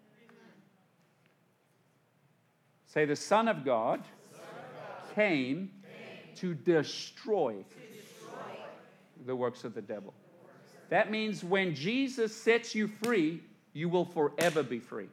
Say, 2.85 3.05
The 3.05 3.15
Son 3.15 3.47
of 3.47 3.65
God, 3.65 4.01
Son 4.31 4.41
of 4.41 5.07
God 5.07 5.15
came, 5.15 5.71
came 5.81 6.35
to 6.35 6.53
destroy, 6.53 7.53
to 7.53 7.97
destroy 7.97 8.55
the 9.25 9.35
works 9.35 9.63
of 9.63 9.73
the 9.73 9.81
devil. 9.81 10.13
That 10.89 11.11
means 11.11 11.43
when 11.43 11.73
Jesus 11.73 12.35
sets 12.35 12.73
you 12.73 12.87
free, 12.87 13.41
you 13.73 13.89
will 13.89 14.05
forever 14.05 14.63
be 14.63 14.79
free. 14.79 15.09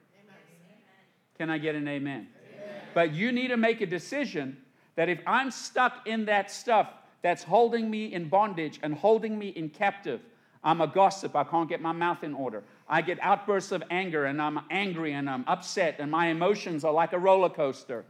Can 1.39 1.51
I 1.51 1.59
get 1.59 1.75
an 1.75 1.89
amen? 1.89 2.29
But 2.95 3.13
you 3.13 3.33
need 3.33 3.49
to 3.49 3.59
make 3.59 3.83
a 3.83 3.87
decision 3.87 4.57
that 4.95 5.11
if 5.11 5.21
I'm 5.27 5.51
stuck 5.51 6.07
in 6.07 6.27
that 6.27 6.51
stuff 6.51 6.89
that's 7.21 7.43
holding 7.43 7.91
me 7.91 8.13
in 8.13 8.31
bondage 8.31 8.79
and 8.83 8.95
holding 8.95 9.39
me 9.39 9.49
in 9.49 9.69
captive, 9.69 10.21
I'm 10.67 10.81
a 10.81 10.89
gossip. 10.89 11.37
I 11.37 11.45
can't 11.45 11.69
get 11.69 11.81
my 11.81 11.93
mouth 11.93 12.25
in 12.25 12.35
order. 12.35 12.65
I 12.89 13.01
get 13.01 13.21
outbursts 13.23 13.71
of 13.71 13.85
anger 13.89 14.25
and 14.25 14.43
I'm 14.43 14.59
angry 14.69 15.13
and 15.13 15.31
I'm 15.31 15.45
upset 15.47 15.97
and 16.01 16.11
my 16.11 16.27
emotions 16.27 16.85
are 16.85 16.93
like 16.93 17.13
a 17.13 17.19
roller 17.21 17.49
coaster. 17.49 18.05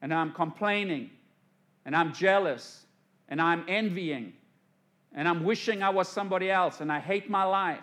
And 0.00 0.14
I'm 0.14 0.32
complaining 0.32 1.10
and 1.84 1.96
I'm 1.96 2.14
jealous 2.14 2.86
and 3.28 3.42
I'm 3.42 3.64
envying 3.66 4.34
and 5.12 5.26
I'm 5.26 5.42
wishing 5.42 5.82
I 5.82 5.90
was 5.90 6.06
somebody 6.06 6.48
else 6.48 6.80
and 6.80 6.92
I 6.92 7.00
hate 7.00 7.28
my 7.28 7.42
life. 7.42 7.82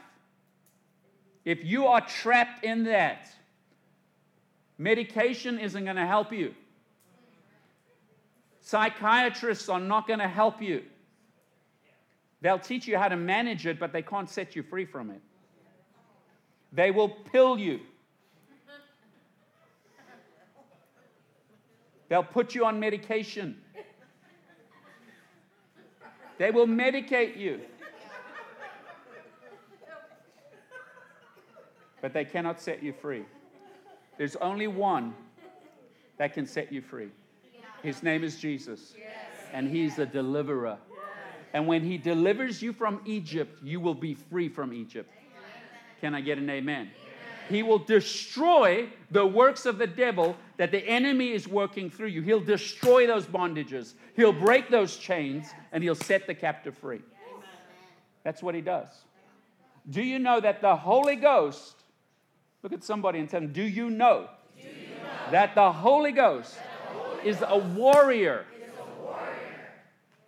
If 1.44 1.66
you 1.66 1.88
are 1.88 2.00
trapped 2.00 2.64
in 2.64 2.86
that, 2.86 3.28
Medication 4.78 5.60
isn't 5.60 5.84
going 5.84 5.98
to 5.98 6.06
help 6.06 6.32
you. 6.32 6.56
Psychiatrists 8.62 9.68
are 9.68 9.82
not 9.82 10.08
going 10.08 10.20
to 10.20 10.30
help 10.30 10.62
you. 10.62 10.84
They'll 12.48 12.58
teach 12.58 12.88
you 12.88 12.98
how 12.98 13.10
to 13.10 13.18
manage 13.18 13.68
it, 13.68 13.78
but 13.78 13.92
they 13.92 14.02
can't 14.02 14.30
set 14.30 14.56
you 14.56 14.64
free 14.64 14.86
from 14.86 15.12
it. 15.12 15.20
They 16.72 16.92
will 16.92 17.10
pill 17.10 17.60
you. 17.60 17.82
They'll 22.08 22.24
put 22.24 22.56
you 22.56 22.64
on 22.64 22.80
medication. 22.80 23.58
They 26.38 26.52
will 26.52 26.68
medicate 26.68 27.36
you. 27.36 27.60
But 32.02 32.14
they 32.14 32.24
cannot 32.24 32.62
set 32.62 32.82
you 32.82 32.94
free. 32.94 33.26
There's 34.18 34.38
only 34.38 34.68
one 34.68 35.14
that 36.16 36.34
can 36.34 36.46
set 36.46 36.72
you 36.72 36.82
free. 36.82 37.10
His 37.84 38.04
name 38.04 38.24
is 38.24 38.38
Jesus. 38.38 38.94
And 39.52 39.68
He's 39.70 39.98
the 39.98 40.06
deliverer. 40.06 40.78
And 41.54 41.68
when 41.68 41.84
He 41.84 41.98
delivers 41.98 42.62
you 42.62 42.74
from 42.74 43.02
Egypt, 43.06 43.64
you 43.64 43.80
will 43.80 43.96
be 43.96 44.14
free 44.14 44.50
from 44.50 44.74
Egypt. 44.74 45.10
Can 46.02 46.14
I 46.14 46.22
get 46.22 46.38
an 46.38 46.50
amen? 46.50 46.92
He 47.50 47.64
will 47.64 47.80
destroy 47.80 48.90
the 49.10 49.26
works 49.26 49.66
of 49.66 49.78
the 49.78 49.88
devil 49.88 50.36
that 50.58 50.72
the 50.72 50.86
enemy 50.86 51.32
is 51.32 51.48
working 51.48 51.90
through 51.90 52.08
you. 52.08 52.22
He'll 52.22 52.42
destroy 52.42 53.08
those 53.08 53.26
bondages, 53.26 53.94
he'll 54.16 54.34
break 54.34 54.70
those 54.70 54.98
chains, 54.98 55.48
and 55.72 55.84
he'll 55.84 55.96
set 55.96 56.28
the 56.28 56.36
captive 56.36 56.78
free. 56.78 57.02
That's 58.24 58.44
what 58.44 58.56
he 58.56 58.62
does. 58.62 58.90
Do 59.90 60.02
you 60.02 60.20
know 60.20 60.42
that 60.42 60.62
the 60.62 60.76
Holy 60.76 61.16
Ghost, 61.16 61.76
look 62.62 62.74
at 62.74 62.84
somebody 62.84 63.20
and 63.20 63.30
tell 63.30 63.40
them, 63.40 63.54
Do 63.54 63.64
you 63.64 63.90
know, 63.90 64.28
Do 64.62 64.68
you 64.68 64.74
know 65.02 65.32
that 65.32 65.56
the 65.56 65.72
Holy 65.72 66.12
Ghost, 66.12 66.56
the 66.56 66.94
Holy 66.94 67.08
warrior? 67.08 67.24
is 67.24 67.44
a 67.48 67.58
warrior? 67.58 68.46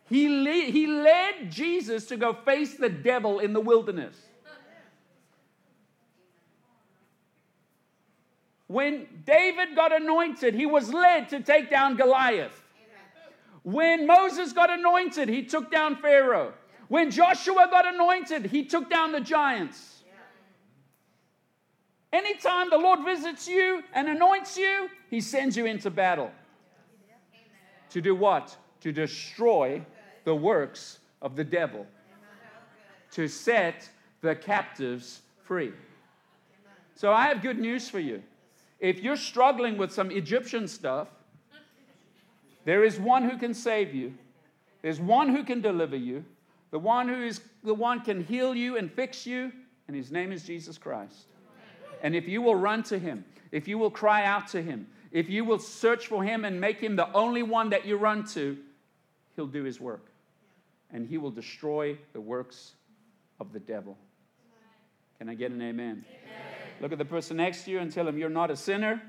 He, 0.09 0.27
le- 0.27 0.71
he 0.71 0.87
led 0.87 1.51
Jesus 1.51 2.07
to 2.07 2.17
go 2.17 2.33
face 2.33 2.75
the 2.75 2.89
devil 2.89 3.39
in 3.39 3.53
the 3.53 3.61
wilderness. 3.61 4.15
When 8.65 9.07
David 9.25 9.75
got 9.75 9.91
anointed, 9.91 10.53
he 10.53 10.65
was 10.65 10.93
led 10.93 11.29
to 11.29 11.41
take 11.41 11.69
down 11.69 11.95
Goliath. 11.95 12.61
When 13.63 14.07
Moses 14.07 14.51
got 14.51 14.69
anointed, 14.71 15.29
he 15.29 15.43
took 15.43 15.71
down 15.71 15.95
Pharaoh. 15.95 16.53
When 16.87 17.11
Joshua 17.11 17.67
got 17.69 17.91
anointed, 17.91 18.47
he 18.47 18.65
took 18.65 18.89
down 18.89 19.11
the 19.11 19.21
giants. 19.21 20.03
Anytime 22.11 22.71
the 22.71 22.77
Lord 22.77 23.03
visits 23.05 23.47
you 23.47 23.83
and 23.93 24.07
anoints 24.07 24.57
you, 24.57 24.89
he 25.11 25.21
sends 25.21 25.55
you 25.55 25.67
into 25.67 25.91
battle. 25.91 26.31
To 27.91 28.01
do 28.01 28.15
what? 28.15 28.57
To 28.81 28.91
destroy 28.91 29.85
the 30.23 30.35
works 30.35 30.99
of 31.21 31.35
the 31.35 31.43
devil, 31.43 31.85
to 33.11 33.27
set 33.27 33.89
the 34.21 34.35
captives 34.35 35.21
free. 35.41 35.73
So 36.95 37.11
I 37.11 37.27
have 37.27 37.41
good 37.41 37.59
news 37.59 37.89
for 37.89 37.99
you. 37.99 38.21
If 38.79 39.01
you're 39.01 39.15
struggling 39.15 39.77
with 39.77 39.91
some 39.91 40.11
Egyptian 40.11 40.67
stuff, 40.67 41.07
there 42.65 42.83
is 42.83 42.99
one 42.99 43.29
who 43.29 43.37
can 43.37 43.53
save 43.53 43.95
you. 43.95 44.13
There's 44.81 44.99
one 44.99 45.29
who 45.35 45.43
can 45.43 45.61
deliver 45.61 45.95
you. 45.95 46.23
The 46.71 46.79
one 46.79 47.07
who 47.09 47.23
is 47.23 47.41
the 47.63 47.73
one 47.73 48.01
can 48.01 48.23
heal 48.23 48.53
you 48.53 48.77
and 48.77 48.91
fix 48.91 49.25
you, 49.25 49.51
and 49.87 49.95
his 49.95 50.11
name 50.11 50.31
is 50.31 50.43
Jesus 50.43 50.77
Christ. 50.77 51.25
And 52.03 52.15
if 52.15 52.27
you 52.27 52.41
will 52.41 52.55
run 52.55 52.83
to 52.83 52.99
him, 52.99 53.25
if 53.51 53.67
you 53.67 53.77
will 53.77 53.89
cry 53.89 54.23
out 54.23 54.47
to 54.49 54.61
him, 54.61 54.87
if 55.11 55.29
you 55.29 55.43
will 55.43 55.59
search 55.59 56.07
for 56.07 56.23
him 56.23 56.45
and 56.45 56.61
make 56.61 56.79
him 56.79 56.95
the 56.95 57.11
only 57.13 57.43
one 57.43 57.69
that 57.71 57.85
you 57.85 57.97
run 57.97 58.25
to, 58.27 58.57
he'll 59.35 59.47
do 59.47 59.63
his 59.63 59.79
work. 59.79 60.08
And 60.91 61.07
he 61.07 61.17
will 61.17 61.31
destroy 61.31 61.97
the 62.13 62.21
works 62.21 62.73
of 63.39 63.53
the 63.53 63.59
devil. 63.59 63.97
Can 65.17 65.29
I 65.29 65.35
get 65.35 65.51
an 65.51 65.61
amen? 65.61 66.05
amen. 66.05 66.05
Look 66.81 66.91
at 66.91 66.97
the 66.97 67.05
person 67.05 67.37
next 67.37 67.65
to 67.65 67.71
you 67.71 67.79
and 67.79 67.91
tell 67.91 68.07
him, 68.07 68.17
You're 68.17 68.29
not 68.29 68.49
a 68.49 68.55
sinner. 68.55 69.01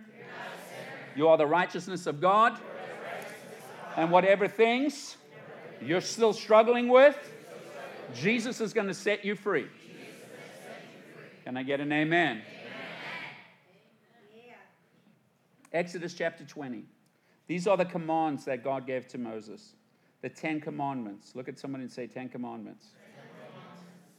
You 1.17 1.29
are 1.29 1.37
the 1.37 1.47
righteousness 1.47 2.07
of 2.07 2.21
God. 2.21 2.59
And 3.97 4.11
whatever 4.11 4.47
things 4.47 5.17
you're 5.83 6.01
still 6.01 6.33
struggling 6.33 6.89
with, 6.89 7.17
Jesus 8.15 8.61
is 8.61 8.73
going 8.73 8.87
to 8.87 8.95
set 8.95 9.25
you 9.25 9.35
free. 9.35 9.67
Can 11.45 11.57
I 11.57 11.63
get 11.63 11.81
an 11.81 11.93
amen? 11.93 12.43
Exodus 15.73 16.15
chapter 16.15 16.45
20. 16.45 16.85
These 17.47 17.67
are 17.67 17.77
the 17.77 17.85
commands 17.85 18.45
that 18.45 18.65
God 18.65 18.87
gave 18.87 19.07
to 19.09 19.19
Moses. 19.19 19.75
The 20.23 20.29
Ten 20.29 20.61
Commandments. 20.61 21.33
Look 21.35 21.49
at 21.49 21.59
someone 21.59 21.81
and 21.81 21.91
say, 21.91 22.07
Ten 22.07 22.29
Commandments. 22.29 22.87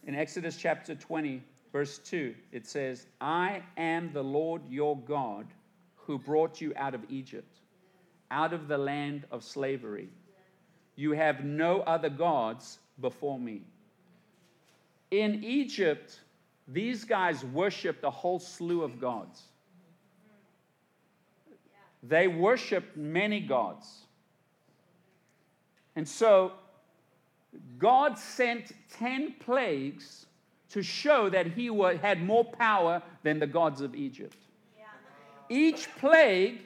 In 0.08 0.16
Exodus 0.16 0.58
chapter 0.58 0.96
20, 0.96 1.44
verse 1.72 2.00
2, 2.00 2.34
it 2.52 2.66
says, 2.66 3.06
I 3.20 3.62
am 3.78 4.12
the 4.14 4.24
Lord 4.24 4.62
your 4.68 4.98
God 4.98 5.46
who 5.96 6.18
brought 6.18 6.60
you 6.60 6.74
out 6.76 6.96
of 6.96 7.02
Egypt, 7.10 7.60
out 8.32 8.52
of 8.52 8.68
the 8.68 8.78
land 8.78 9.26
of 9.32 9.44
slavery. 9.44 10.10
You 10.96 11.12
have 11.12 11.44
no 11.46 11.82
other 11.82 12.10
gods 12.10 12.80
before 13.00 13.40
me. 13.40 13.62
In 15.12 15.44
Egypt, 15.44 16.20
these 16.68 17.04
guys 17.04 17.44
worshiped 17.46 18.04
a 18.04 18.10
whole 18.10 18.40
slew 18.40 18.84
of 18.84 19.00
gods. 19.00 19.44
They 22.04 22.28
worshiped 22.28 22.98
many 22.98 23.40
gods. 23.40 24.06
And 25.96 26.08
so 26.08 26.54
God 27.78 28.18
sent 28.18 28.72
10 28.98 29.36
plagues 29.40 30.26
to 30.70 30.82
show 30.82 31.30
that 31.30 31.48
he 31.48 31.68
had 32.02 32.24
more 32.24 32.46
power 32.46 33.02
than 33.24 33.40
the 33.40 33.48
gods 33.48 33.82
of 33.82 33.94
Egypt. 33.96 34.38
Each 35.50 35.90
plague 35.98 36.62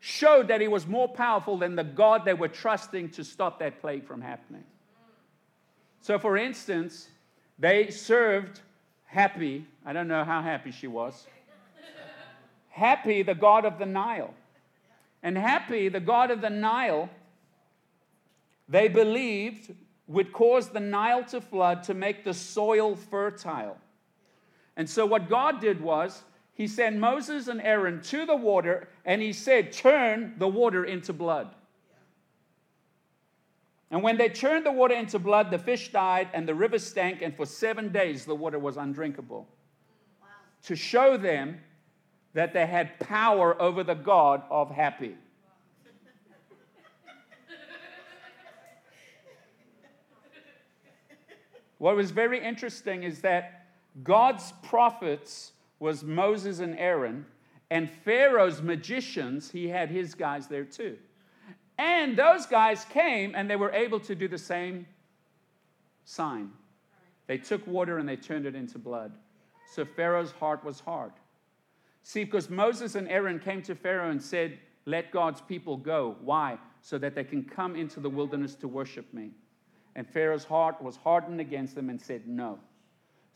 showed 0.00 0.48
that 0.48 0.60
he 0.60 0.68
was 0.68 0.86
more 0.86 1.08
powerful 1.08 1.58
than 1.58 1.76
the 1.76 1.84
God 1.84 2.24
they 2.24 2.34
were 2.34 2.48
trusting 2.48 3.10
to 3.10 3.24
stop 3.24 3.58
that 3.58 3.80
plague 3.80 4.06
from 4.06 4.20
happening. 4.20 4.64
So, 6.00 6.18
for 6.18 6.36
instance, 6.36 7.08
they 7.58 7.90
served 7.90 8.60
Hapi, 9.14 9.64
I 9.86 9.92
don't 9.92 10.08
know 10.08 10.24
how 10.24 10.42
happy 10.42 10.70
she 10.70 10.86
was. 10.86 11.26
Hapi, 12.76 13.24
the 13.24 13.34
god 13.34 13.64
of 13.64 13.78
the 13.78 13.86
Nile. 13.86 14.34
And 15.22 15.36
Hapi, 15.36 15.90
the 15.90 16.00
god 16.00 16.30
of 16.30 16.40
the 16.40 16.50
Nile, 16.50 17.08
they 18.68 18.88
believed 18.88 19.74
would 20.06 20.32
cause 20.32 20.68
the 20.68 20.80
Nile 20.80 21.24
to 21.24 21.40
flood 21.40 21.82
to 21.84 21.94
make 21.94 22.24
the 22.24 22.34
soil 22.34 22.94
fertile. 22.94 23.76
And 24.76 24.88
so, 24.88 25.06
what 25.06 25.28
God 25.28 25.60
did 25.60 25.80
was, 25.80 26.22
He 26.54 26.66
sent 26.66 26.98
Moses 26.98 27.48
and 27.48 27.60
Aaron 27.60 28.02
to 28.02 28.26
the 28.26 28.36
water 28.36 28.88
and 29.04 29.22
He 29.22 29.32
said, 29.32 29.72
Turn 29.72 30.34
the 30.38 30.48
water 30.48 30.84
into 30.84 31.12
blood. 31.12 31.54
And 33.90 34.02
when 34.02 34.16
they 34.16 34.28
turned 34.28 34.66
the 34.66 34.72
water 34.72 34.94
into 34.94 35.18
blood, 35.18 35.50
the 35.50 35.58
fish 35.58 35.92
died 35.92 36.28
and 36.34 36.48
the 36.48 36.54
river 36.54 36.80
stank, 36.80 37.22
and 37.22 37.34
for 37.34 37.46
seven 37.46 37.92
days 37.92 38.24
the 38.24 38.34
water 38.34 38.58
was 38.58 38.76
undrinkable. 38.76 39.46
Wow. 40.20 40.26
To 40.64 40.74
show 40.74 41.16
them 41.16 41.60
that 42.32 42.52
they 42.52 42.66
had 42.66 42.98
power 42.98 43.60
over 43.62 43.84
the 43.84 43.94
God 43.94 44.42
of 44.50 44.70
Hapi. 44.70 45.14
What 51.84 51.96
was 51.96 52.12
very 52.12 52.42
interesting 52.42 53.02
is 53.02 53.20
that 53.20 53.66
God's 54.02 54.54
prophets 54.62 55.52
was 55.78 56.02
Moses 56.02 56.60
and 56.60 56.78
Aaron, 56.78 57.26
and 57.68 57.90
Pharaoh's 57.90 58.62
magicians, 58.62 59.50
he 59.50 59.68
had 59.68 59.90
his 59.90 60.14
guys 60.14 60.46
there 60.46 60.64
too. 60.64 60.96
And 61.76 62.16
those 62.16 62.46
guys 62.46 62.86
came 62.86 63.34
and 63.34 63.50
they 63.50 63.56
were 63.56 63.70
able 63.72 64.00
to 64.00 64.14
do 64.14 64.28
the 64.28 64.38
same 64.38 64.86
sign. 66.06 66.52
They 67.26 67.36
took 67.36 67.66
water 67.66 67.98
and 67.98 68.08
they 68.08 68.16
turned 68.16 68.46
it 68.46 68.54
into 68.54 68.78
blood. 68.78 69.12
So 69.74 69.84
Pharaoh's 69.84 70.32
heart 70.32 70.64
was 70.64 70.80
hard. 70.80 71.12
See, 72.02 72.24
because 72.24 72.48
Moses 72.48 72.94
and 72.94 73.06
Aaron 73.10 73.38
came 73.38 73.60
to 73.60 73.74
Pharaoh 73.74 74.10
and 74.10 74.22
said, 74.22 74.58
Let 74.86 75.10
God's 75.10 75.42
people 75.42 75.76
go. 75.76 76.16
Why? 76.22 76.56
So 76.80 76.96
that 76.96 77.14
they 77.14 77.24
can 77.24 77.44
come 77.44 77.76
into 77.76 78.00
the 78.00 78.08
wilderness 78.08 78.54
to 78.54 78.68
worship 78.68 79.12
me. 79.12 79.32
And 79.96 80.08
Pharaoh's 80.08 80.44
heart 80.44 80.82
was 80.82 80.96
hardened 80.96 81.40
against 81.40 81.74
them 81.74 81.88
and 81.88 82.00
said, 82.00 82.26
No. 82.26 82.58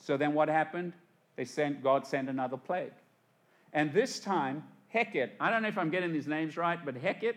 So 0.01 0.17
then 0.17 0.35
what 0.35 0.49
happened? 0.49 0.93
They 1.37 1.45
sent, 1.45 1.83
God 1.83 2.07
sent 2.07 2.29
another 2.29 2.57
plague. 2.57 2.93
And 3.73 3.93
this 3.93 4.19
time, 4.19 4.65
Heket, 4.95 5.31
I 5.41 5.51
don't 5.51 5.63
know 5.63 5.69
if 5.69 5.79
I'm 5.79 5.91
getting 5.91 6.13
these 6.13 6.27
names 6.27 6.57
right, 6.57 6.85
but 6.85 6.95
Heket, 6.95 7.35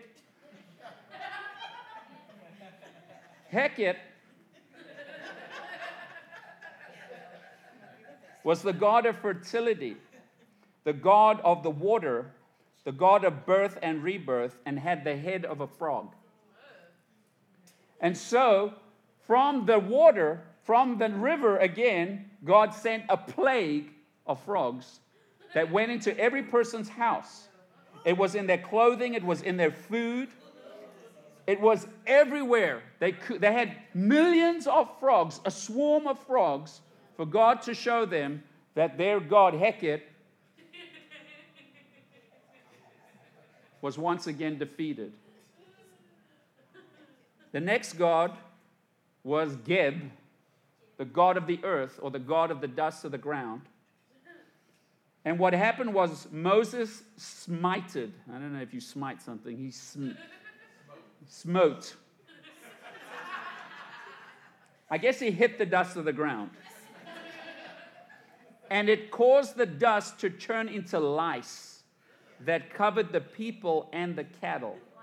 Heket 3.52 3.96
was 8.44 8.62
the 8.62 8.72
god 8.72 9.06
of 9.06 9.16
fertility, 9.18 9.96
the 10.84 10.92
god 10.92 11.40
of 11.44 11.62
the 11.62 11.70
water, 11.70 12.32
the 12.84 12.92
god 12.92 13.24
of 13.24 13.46
birth 13.46 13.78
and 13.82 14.02
rebirth, 14.02 14.58
and 14.66 14.78
had 14.78 15.04
the 15.04 15.16
head 15.16 15.44
of 15.44 15.60
a 15.60 15.66
frog. 15.66 16.14
And 18.00 18.16
so 18.16 18.74
from 19.26 19.66
the 19.66 19.78
water, 19.78 20.42
from 20.62 20.98
the 20.98 21.08
river 21.08 21.58
again, 21.58 22.30
God 22.44 22.74
sent 22.74 23.04
a 23.08 23.16
plague 23.16 23.90
of 24.26 24.42
frogs 24.44 25.00
that 25.54 25.70
went 25.70 25.90
into 25.90 26.16
every 26.18 26.42
person's 26.42 26.88
house. 26.88 27.48
It 28.04 28.16
was 28.16 28.34
in 28.34 28.46
their 28.46 28.58
clothing, 28.58 29.14
it 29.14 29.22
was 29.22 29.42
in 29.42 29.56
their 29.56 29.70
food, 29.70 30.28
it 31.46 31.60
was 31.60 31.86
everywhere. 32.06 32.82
They, 32.98 33.12
could, 33.12 33.40
they 33.40 33.52
had 33.52 33.76
millions 33.94 34.66
of 34.66 34.88
frogs, 34.98 35.40
a 35.44 35.50
swarm 35.50 36.06
of 36.06 36.18
frogs, 36.18 36.80
for 37.16 37.26
God 37.26 37.62
to 37.62 37.74
show 37.74 38.06
them 38.06 38.42
that 38.74 38.96
their 38.96 39.20
God, 39.20 39.54
Heket, 39.54 40.02
was 43.80 43.98
once 43.98 44.28
again 44.28 44.58
defeated. 44.58 45.12
The 47.50 47.60
next 47.60 47.94
god 47.94 48.36
was 49.24 49.56
Geb, 49.56 50.10
the 50.98 51.04
god 51.04 51.36
of 51.36 51.46
the 51.46 51.60
earth 51.62 51.98
or 52.02 52.10
the 52.10 52.18
god 52.18 52.50
of 52.50 52.60
the 52.60 52.68
dust 52.68 53.04
of 53.04 53.12
the 53.12 53.18
ground. 53.18 53.62
And 55.24 55.38
what 55.38 55.52
happened 55.52 55.94
was 55.94 56.26
Moses 56.32 57.02
smited. 57.18 58.10
I 58.28 58.38
don't 58.38 58.52
know 58.52 58.60
if 58.60 58.74
you 58.74 58.80
smite 58.80 59.22
something. 59.22 59.56
He 59.56 59.70
sm- 59.70 60.10
smote. 61.28 61.94
I 64.90 64.98
guess 64.98 65.20
he 65.20 65.30
hit 65.30 65.58
the 65.58 65.66
dust 65.66 65.96
of 65.96 66.04
the 66.04 66.12
ground. 66.12 66.50
And 68.68 68.88
it 68.88 69.10
caused 69.10 69.56
the 69.56 69.66
dust 69.66 70.18
to 70.20 70.30
turn 70.30 70.68
into 70.68 70.98
lice 70.98 71.82
that 72.44 72.74
covered 72.74 73.12
the 73.12 73.20
people 73.20 73.88
and 73.92 74.16
the 74.16 74.24
cattle. 74.24 74.76
Wow. 74.96 75.02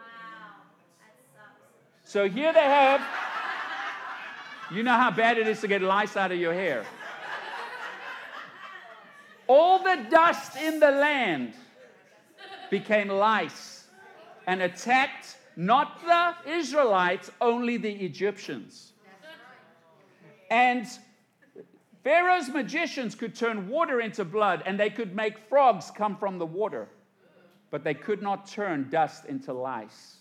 That 0.99 1.15
sucks. 1.33 2.11
So 2.11 2.27
here 2.27 2.51
they 2.51 2.59
have, 2.59 3.01
you 4.71 4.83
know 4.83 4.93
how 4.93 5.11
bad 5.11 5.37
it 5.37 5.47
is 5.47 5.61
to 5.61 5.67
get 5.67 5.81
lice 5.81 6.15
out 6.15 6.31
of 6.31 6.39
your 6.39 6.53
hair. 6.53 6.85
All 9.47 9.79
the 9.79 10.05
dust 10.11 10.57
in 10.57 10.79
the 10.79 10.91
land 10.91 11.53
became 12.69 13.07
lice 13.07 13.87
and 14.45 14.61
attacked 14.61 15.37
not 15.55 16.01
the 16.05 16.51
Israelites, 16.51 17.31
only 17.41 17.77
the 17.77 17.91
Egyptians. 17.91 18.93
And 20.51 20.87
Pharaoh's 22.03 22.49
magicians 22.49 23.15
could 23.15 23.35
turn 23.35 23.67
water 23.69 23.99
into 24.01 24.23
blood 24.23 24.63
and 24.65 24.79
they 24.79 24.89
could 24.89 25.15
make 25.15 25.37
frogs 25.49 25.91
come 25.91 26.15
from 26.15 26.37
the 26.37 26.45
water, 26.45 26.87
but 27.71 27.83
they 27.83 27.93
could 27.93 28.21
not 28.21 28.47
turn 28.47 28.89
dust 28.89 29.25
into 29.25 29.51
lice. 29.51 30.18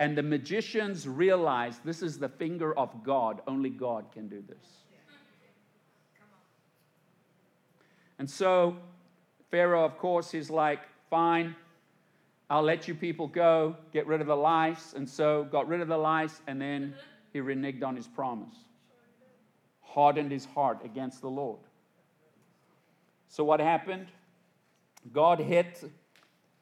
And 0.00 0.16
the 0.16 0.22
magicians 0.22 1.06
realized 1.06 1.84
this 1.84 2.02
is 2.02 2.18
the 2.18 2.30
finger 2.30 2.76
of 2.76 3.04
God. 3.04 3.42
Only 3.46 3.68
God 3.68 4.06
can 4.10 4.28
do 4.28 4.42
this. 4.48 4.66
And 8.18 8.28
so 8.28 8.76
Pharaoh, 9.50 9.84
of 9.84 9.98
course, 9.98 10.32
is 10.32 10.48
like, 10.48 10.80
fine, 11.10 11.54
I'll 12.48 12.62
let 12.62 12.88
you 12.88 12.94
people 12.94 13.26
go, 13.26 13.76
get 13.92 14.06
rid 14.06 14.22
of 14.22 14.26
the 14.26 14.36
lice. 14.36 14.94
And 14.94 15.08
so 15.08 15.44
got 15.44 15.68
rid 15.68 15.82
of 15.82 15.88
the 15.88 15.98
lice, 15.98 16.40
and 16.46 16.60
then 16.60 16.94
he 17.34 17.40
reneged 17.40 17.84
on 17.84 17.94
his 17.94 18.08
promise, 18.08 18.54
hardened 19.82 20.32
his 20.32 20.46
heart 20.46 20.78
against 20.82 21.20
the 21.20 21.28
Lord. 21.28 21.60
So 23.28 23.44
what 23.44 23.60
happened? 23.60 24.06
God 25.12 25.40
hit, 25.40 25.84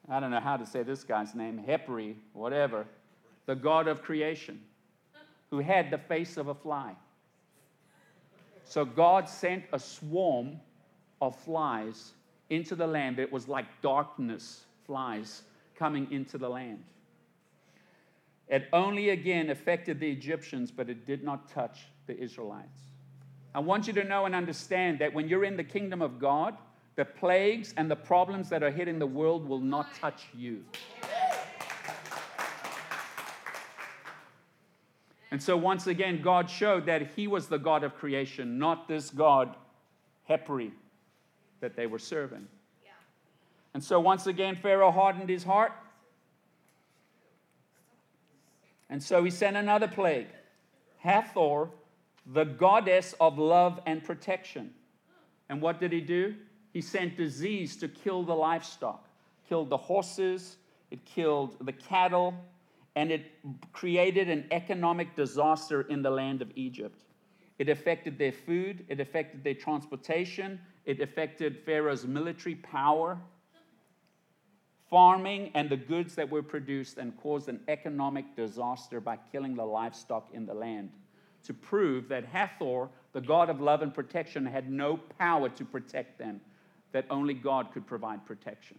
I 0.09 0.19
don't 0.19 0.31
know 0.31 0.39
how 0.41 0.57
to 0.57 0.65
say 0.65 0.83
this 0.83 1.05
guy's 1.05 1.33
name, 1.33 1.63
Hepri, 1.65 2.15
whatever, 2.33 2.85
the 3.49 3.55
God 3.55 3.87
of 3.87 4.03
creation, 4.03 4.61
who 5.49 5.57
had 5.57 5.89
the 5.89 5.97
face 5.97 6.37
of 6.37 6.49
a 6.49 6.53
fly. 6.53 6.93
So 8.63 8.85
God 8.85 9.27
sent 9.27 9.63
a 9.73 9.79
swarm 9.79 10.59
of 11.19 11.35
flies 11.35 12.11
into 12.51 12.75
the 12.75 12.85
land. 12.85 13.17
It 13.17 13.31
was 13.31 13.47
like 13.47 13.65
darkness, 13.81 14.65
flies 14.85 15.41
coming 15.75 16.11
into 16.11 16.37
the 16.37 16.47
land. 16.47 16.83
It 18.49 18.67
only 18.71 19.09
again 19.09 19.49
affected 19.49 19.99
the 19.99 20.11
Egyptians, 20.11 20.69
but 20.69 20.87
it 20.87 21.07
did 21.07 21.23
not 21.23 21.49
touch 21.49 21.87
the 22.05 22.15
Israelites. 22.15 22.83
I 23.55 23.61
want 23.61 23.87
you 23.87 23.93
to 23.93 24.03
know 24.03 24.27
and 24.27 24.35
understand 24.35 24.99
that 24.99 25.11
when 25.11 25.27
you're 25.27 25.43
in 25.43 25.57
the 25.57 25.63
kingdom 25.63 26.03
of 26.03 26.19
God, 26.19 26.55
the 26.97 27.05
plagues 27.05 27.73
and 27.77 27.89
the 27.89 27.95
problems 27.95 28.47
that 28.49 28.61
are 28.61 28.69
hitting 28.69 28.99
the 28.99 29.07
world 29.07 29.49
will 29.49 29.59
not 29.59 29.95
touch 29.95 30.27
you. 30.37 30.63
And 35.31 35.41
so, 35.41 35.55
once 35.55 35.87
again, 35.87 36.21
God 36.21 36.49
showed 36.49 36.85
that 36.87 37.11
He 37.15 37.27
was 37.27 37.47
the 37.47 37.59
God 37.59 37.83
of 37.83 37.95
creation, 37.95 38.57
not 38.57 38.87
this 38.87 39.09
God, 39.09 39.55
Hepri, 40.27 40.71
that 41.59 41.75
they 41.75 41.85
were 41.85 41.99
serving. 41.99 42.47
Yeah. 42.83 42.91
And 43.73 43.83
so, 43.83 43.99
once 43.99 44.25
again, 44.27 44.55
Pharaoh 44.55 44.91
hardened 44.91 45.29
his 45.29 45.43
heart. 45.43 45.71
And 48.89 49.01
so 49.01 49.23
he 49.23 49.29
sent 49.29 49.55
another 49.55 49.87
plague 49.87 50.27
Hathor, 50.97 51.69
the 52.25 52.43
goddess 52.43 53.13
of 53.19 53.37
love 53.37 53.79
and 53.85 54.03
protection. 54.03 54.71
And 55.47 55.61
what 55.61 55.79
did 55.79 55.91
he 55.91 56.01
do? 56.01 56.35
He 56.73 56.81
sent 56.81 57.17
disease 57.17 57.77
to 57.77 57.87
kill 57.87 58.23
the 58.23 58.35
livestock, 58.35 59.07
killed 59.47 59.69
the 59.69 59.77
horses, 59.77 60.57
it 60.91 61.03
killed 61.05 61.55
the 61.61 61.71
cattle, 61.71 62.33
and 62.99 63.13
it 63.13 63.31
created 63.71 64.29
an 64.29 64.43
economic 64.51 65.15
disaster 65.15 65.83
in 65.83 66.01
the 66.01 66.09
land 66.09 66.41
of 66.41 66.51
Egypt. 66.55 67.05
It 67.57 67.69
affected 67.69 68.17
their 68.17 68.33
food, 68.33 68.83
it 68.89 68.99
affected 68.99 69.41
their 69.41 69.53
transportation, 69.53 70.59
it 70.83 70.99
affected 70.99 71.59
Pharaoh's 71.65 72.05
military 72.05 72.55
power, 72.55 73.17
farming, 74.89 75.51
and 75.53 75.69
the 75.69 75.77
goods 75.77 76.13
that 76.15 76.29
were 76.29 76.43
produced, 76.43 76.97
and 76.97 77.15
caused 77.15 77.47
an 77.47 77.61
economic 77.69 78.35
disaster 78.35 78.99
by 78.99 79.17
killing 79.31 79.55
the 79.55 79.65
livestock 79.65 80.27
in 80.33 80.45
the 80.45 80.53
land 80.53 80.89
to 81.45 81.53
prove 81.53 82.09
that 82.09 82.25
Hathor, 82.25 82.89
the 83.13 83.21
god 83.21 83.49
of 83.49 83.61
love 83.61 83.81
and 83.81 83.93
protection, 83.93 84.45
had 84.45 84.69
no 84.69 84.99
power 85.17 85.47
to 85.47 85.63
protect 85.63 86.19
them, 86.19 86.41
that 86.91 87.05
only 87.09 87.33
God 87.33 87.71
could 87.71 87.87
provide 87.87 88.25
protection. 88.25 88.77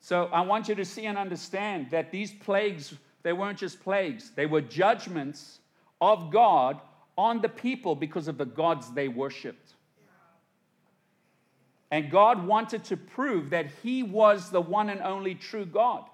So 0.00 0.26
I 0.32 0.40
want 0.40 0.68
you 0.68 0.74
to 0.74 0.84
see 0.84 1.06
and 1.06 1.18
understand 1.18 1.90
that 1.90 2.10
these 2.10 2.32
plagues, 2.32 2.94
they 3.22 3.32
weren't 3.32 3.58
just 3.58 3.80
plagues, 3.80 4.32
they 4.34 4.46
were 4.46 4.62
judgments 4.62 5.60
of 6.00 6.30
God 6.32 6.80
on 7.18 7.42
the 7.42 7.48
people 7.48 7.94
because 7.94 8.26
of 8.26 8.38
the 8.38 8.46
gods 8.46 8.90
they 8.92 9.08
worshiped. 9.08 9.74
And 11.90 12.10
God 12.10 12.46
wanted 12.46 12.84
to 12.84 12.96
prove 12.96 13.50
that 13.50 13.66
He 13.82 14.02
was 14.02 14.50
the 14.50 14.60
one 14.60 14.88
and 14.90 15.00
only 15.00 15.34
true 15.34 15.66
God. 15.66 16.04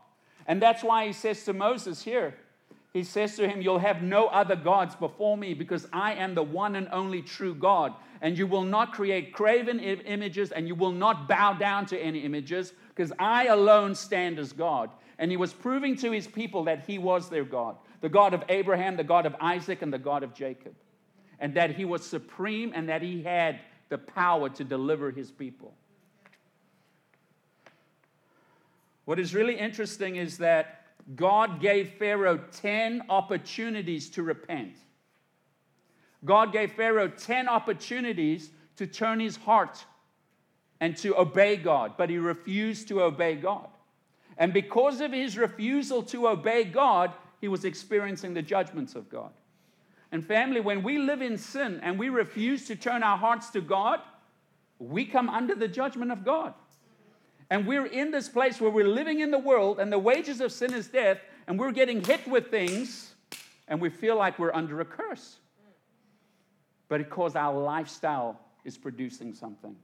And 0.47 0.61
that's 0.61 0.83
why 0.83 1.07
He 1.07 1.13
says 1.13 1.45
to 1.45 1.53
Moses 1.53 2.03
here, 2.03 2.35
He 2.93 3.05
says 3.05 3.37
to 3.37 3.47
him, 3.47 3.61
You'll 3.61 3.79
have 3.79 4.03
no 4.03 4.27
other 4.29 4.57
gods 4.57 4.97
before 4.97 5.37
me 5.37 5.55
because 5.55 5.87
I 5.93 6.15
am 6.15 6.35
the 6.35 6.43
one 6.43 6.77
and 6.77 6.89
only 6.91 7.23
true 7.23 7.55
God. 7.55 7.93
And 8.23 8.39
you 8.39 8.47
will 8.47 8.65
not 8.65 8.95
create 8.95 9.35
craven 9.35 9.79
images 9.79 10.51
and 10.51 10.67
you 10.67 10.75
will 10.75 10.93
not 10.93 11.29
bow 11.29 11.53
down 11.53 11.85
to 11.87 11.99
any 11.99 12.21
images 12.21 12.73
because 12.97 13.13
I 13.19 13.47
alone 13.47 13.95
stand 13.95 14.39
as 14.39 14.55
God. 14.55 14.91
And 15.19 15.31
He 15.31 15.37
was 15.37 15.53
proving 15.53 15.97
to 15.99 16.11
His 16.11 16.27
people 16.27 16.65
that 16.65 16.85
He 16.87 16.99
was 16.99 17.29
their 17.29 17.45
God 17.45 17.77
the 18.03 18.09
God 18.11 18.35
of 18.35 18.45
Abraham, 18.51 18.97
the 18.97 19.05
God 19.05 19.25
of 19.25 19.35
Isaac, 19.41 19.81
and 19.81 19.93
the 19.93 19.99
God 19.99 20.23
of 20.23 20.35
Jacob. 20.35 20.75
And 21.41 21.55
that 21.55 21.75
He 21.75 21.85
was 21.85 22.05
supreme 22.05 22.73
and 22.75 22.89
that 22.89 23.03
He 23.03 23.23
had 23.23 23.61
the 23.89 23.99
power 23.99 24.49
to 24.51 24.65
deliver 24.65 25.11
his 25.11 25.31
people. 25.31 25.75
What 29.05 29.21
is 29.21 29.35
really 29.35 29.57
interesting 29.57 30.17
is 30.17 30.39
that 30.39 30.87
God 31.15 31.61
gave 31.61 31.91
Pharaoh 31.91 32.39
10 32.39 33.03
opportunities 33.09 34.11
to 34.11 34.25
repent. 34.25 34.77
God 36.25 36.53
gave 36.53 36.73
Pharaoh 36.73 37.09
10 37.09 37.49
opportunities 37.49 38.51
to 38.77 38.87
turn 38.87 39.21
his 39.21 39.37
heart 39.37 39.85
and 40.81 40.97
to 40.99 41.19
obey 41.19 41.57
God, 41.57 41.95
but 41.97 42.11
he 42.11 42.19
refused 42.19 42.89
to 42.89 43.03
obey 43.03 43.35
God. 43.35 43.69
And 44.39 44.53
because 44.53 45.01
of 45.01 45.13
his 45.13 45.39
refusal 45.39 46.03
to 46.05 46.29
obey 46.29 46.65
God, 46.65 47.13
he 47.41 47.49
was 47.49 47.65
experiencing 47.65 48.35
the 48.35 48.43
judgments 48.43 48.95
of 48.95 49.09
God. 49.09 49.31
And 50.13 50.25
family, 50.25 50.61
when 50.61 50.83
we 50.83 50.99
live 50.99 51.23
in 51.23 51.39
sin 51.39 51.81
and 51.83 51.99
we 51.99 52.09
refuse 52.09 52.67
to 52.67 52.77
turn 52.77 53.03
our 53.03 53.17
hearts 53.17 53.51
to 53.51 53.61
God, 53.61 54.01
we 54.79 55.05
come 55.05 55.29
under 55.29 55.55
the 55.55 55.69
judgment 55.69 56.13
of 56.13 56.25
God. 56.25 56.55
And 57.51 57.67
we're 57.67 57.87
in 57.87 58.11
this 58.11 58.29
place 58.29 58.61
where 58.61 58.71
we're 58.71 58.89
living 58.89 59.21
in 59.21 59.31
the 59.31 59.39
world, 59.39 59.79
and 59.79 59.93
the 59.93 59.99
wages 59.99 60.41
of 60.41 60.53
sin 60.53 60.75
is 60.75 60.89
death, 60.89 61.19
and 61.47 61.59
we're 61.59 61.73
getting 61.73 62.03
hit 62.03 62.27
with 62.27 62.51
things, 62.51 63.15
and 63.69 63.81
we 63.81 63.89
feel 63.89 64.17
like 64.17 64.39
we're 64.39 64.53
under 64.53 64.81
a 64.81 64.85
curse. 64.85 65.37
But 66.89 66.99
because 66.99 67.37
our 67.37 67.57
lifestyle 67.59 68.41
is 68.65 68.77
producing 68.77 69.33
something. 69.33 69.77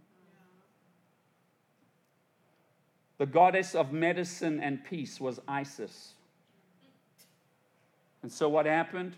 The 3.23 3.27
goddess 3.27 3.77
of 3.77 3.93
medicine 3.93 4.59
and 4.59 4.85
peace 4.85 5.21
was 5.21 5.39
Isis. 5.47 6.15
And 8.23 8.33
so 8.33 8.49
what 8.49 8.67
happened? 8.67 9.15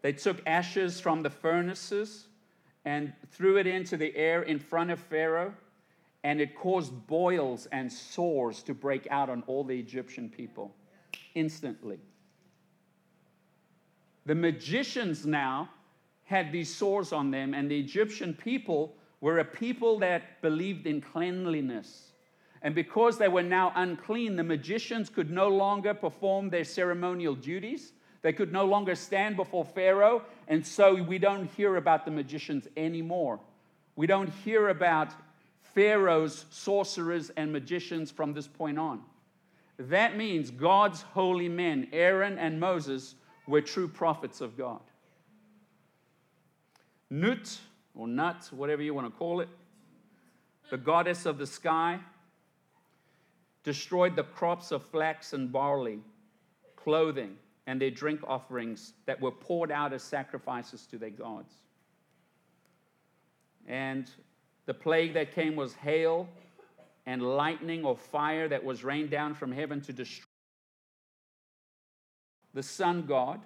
They 0.00 0.14
took 0.14 0.40
ashes 0.46 0.98
from 0.98 1.22
the 1.22 1.28
furnaces 1.28 2.28
and 2.86 3.12
threw 3.32 3.58
it 3.58 3.66
into 3.66 3.98
the 3.98 4.16
air 4.16 4.44
in 4.44 4.58
front 4.58 4.90
of 4.90 4.98
Pharaoh, 4.98 5.52
and 6.24 6.40
it 6.40 6.56
caused 6.56 7.06
boils 7.06 7.66
and 7.70 7.92
sores 7.92 8.62
to 8.62 8.72
break 8.72 9.06
out 9.10 9.28
on 9.28 9.44
all 9.46 9.62
the 9.62 9.78
Egyptian 9.78 10.30
people 10.30 10.74
instantly. 11.34 11.98
The 14.24 14.34
magicians 14.34 15.26
now 15.26 15.68
had 16.24 16.50
these 16.50 16.74
sores 16.74 17.12
on 17.12 17.30
them, 17.30 17.52
and 17.52 17.70
the 17.70 17.78
Egyptian 17.78 18.32
people 18.32 18.96
were 19.20 19.40
a 19.40 19.44
people 19.44 19.98
that 19.98 20.40
believed 20.40 20.86
in 20.86 21.02
cleanliness. 21.02 22.12
And 22.62 22.74
because 22.74 23.18
they 23.18 23.28
were 23.28 23.42
now 23.42 23.72
unclean, 23.74 24.36
the 24.36 24.44
magicians 24.44 25.08
could 25.08 25.30
no 25.30 25.48
longer 25.48 25.94
perform 25.94 26.50
their 26.50 26.64
ceremonial 26.64 27.34
duties. 27.34 27.92
They 28.22 28.32
could 28.32 28.52
no 28.52 28.64
longer 28.64 28.94
stand 28.94 29.36
before 29.36 29.64
Pharaoh. 29.64 30.22
And 30.48 30.66
so 30.66 30.94
we 31.02 31.18
don't 31.18 31.48
hear 31.56 31.76
about 31.76 32.04
the 32.04 32.10
magicians 32.10 32.66
anymore. 32.76 33.38
We 33.94 34.06
don't 34.06 34.30
hear 34.44 34.68
about 34.68 35.12
Pharaoh's 35.74 36.46
sorcerers 36.50 37.30
and 37.30 37.52
magicians 37.52 38.10
from 38.10 38.32
this 38.32 38.48
point 38.48 38.78
on. 38.78 39.02
That 39.78 40.16
means 40.16 40.50
God's 40.50 41.02
holy 41.02 41.48
men, 41.48 41.88
Aaron 41.92 42.38
and 42.38 42.58
Moses, 42.58 43.14
were 43.46 43.60
true 43.60 43.86
prophets 43.86 44.40
of 44.40 44.56
God. 44.56 44.80
Nut, 47.10 47.58
or 47.94 48.08
Nut, 48.08 48.48
whatever 48.50 48.82
you 48.82 48.92
want 48.92 49.06
to 49.06 49.16
call 49.16 49.40
it, 49.40 49.48
the 50.70 50.76
goddess 50.76 51.24
of 51.24 51.38
the 51.38 51.46
sky, 51.46 52.00
destroyed 53.64 54.16
the 54.16 54.24
crops 54.24 54.72
of 54.72 54.84
flax 54.84 55.32
and 55.32 55.52
barley, 55.52 56.00
clothing, 56.76 57.36
and 57.66 57.80
their 57.80 57.90
drink 57.90 58.20
offerings 58.26 58.94
that 59.06 59.20
were 59.20 59.30
poured 59.30 59.70
out 59.70 59.92
as 59.92 60.02
sacrifices 60.02 60.86
to 60.86 60.98
their 60.98 61.10
gods. 61.10 61.52
And 63.66 64.10
the 64.66 64.74
plague 64.74 65.12
that 65.14 65.34
came 65.34 65.54
was 65.54 65.74
hail 65.74 66.28
and 67.04 67.22
lightning 67.22 67.84
or 67.84 67.96
fire 67.96 68.48
that 68.48 68.64
was 68.64 68.84
rained 68.84 69.10
down 69.10 69.34
from 69.34 69.52
heaven 69.52 69.80
to 69.82 69.92
destroy 69.92 70.24
the 72.54 72.62
sun 72.62 73.06
god. 73.06 73.40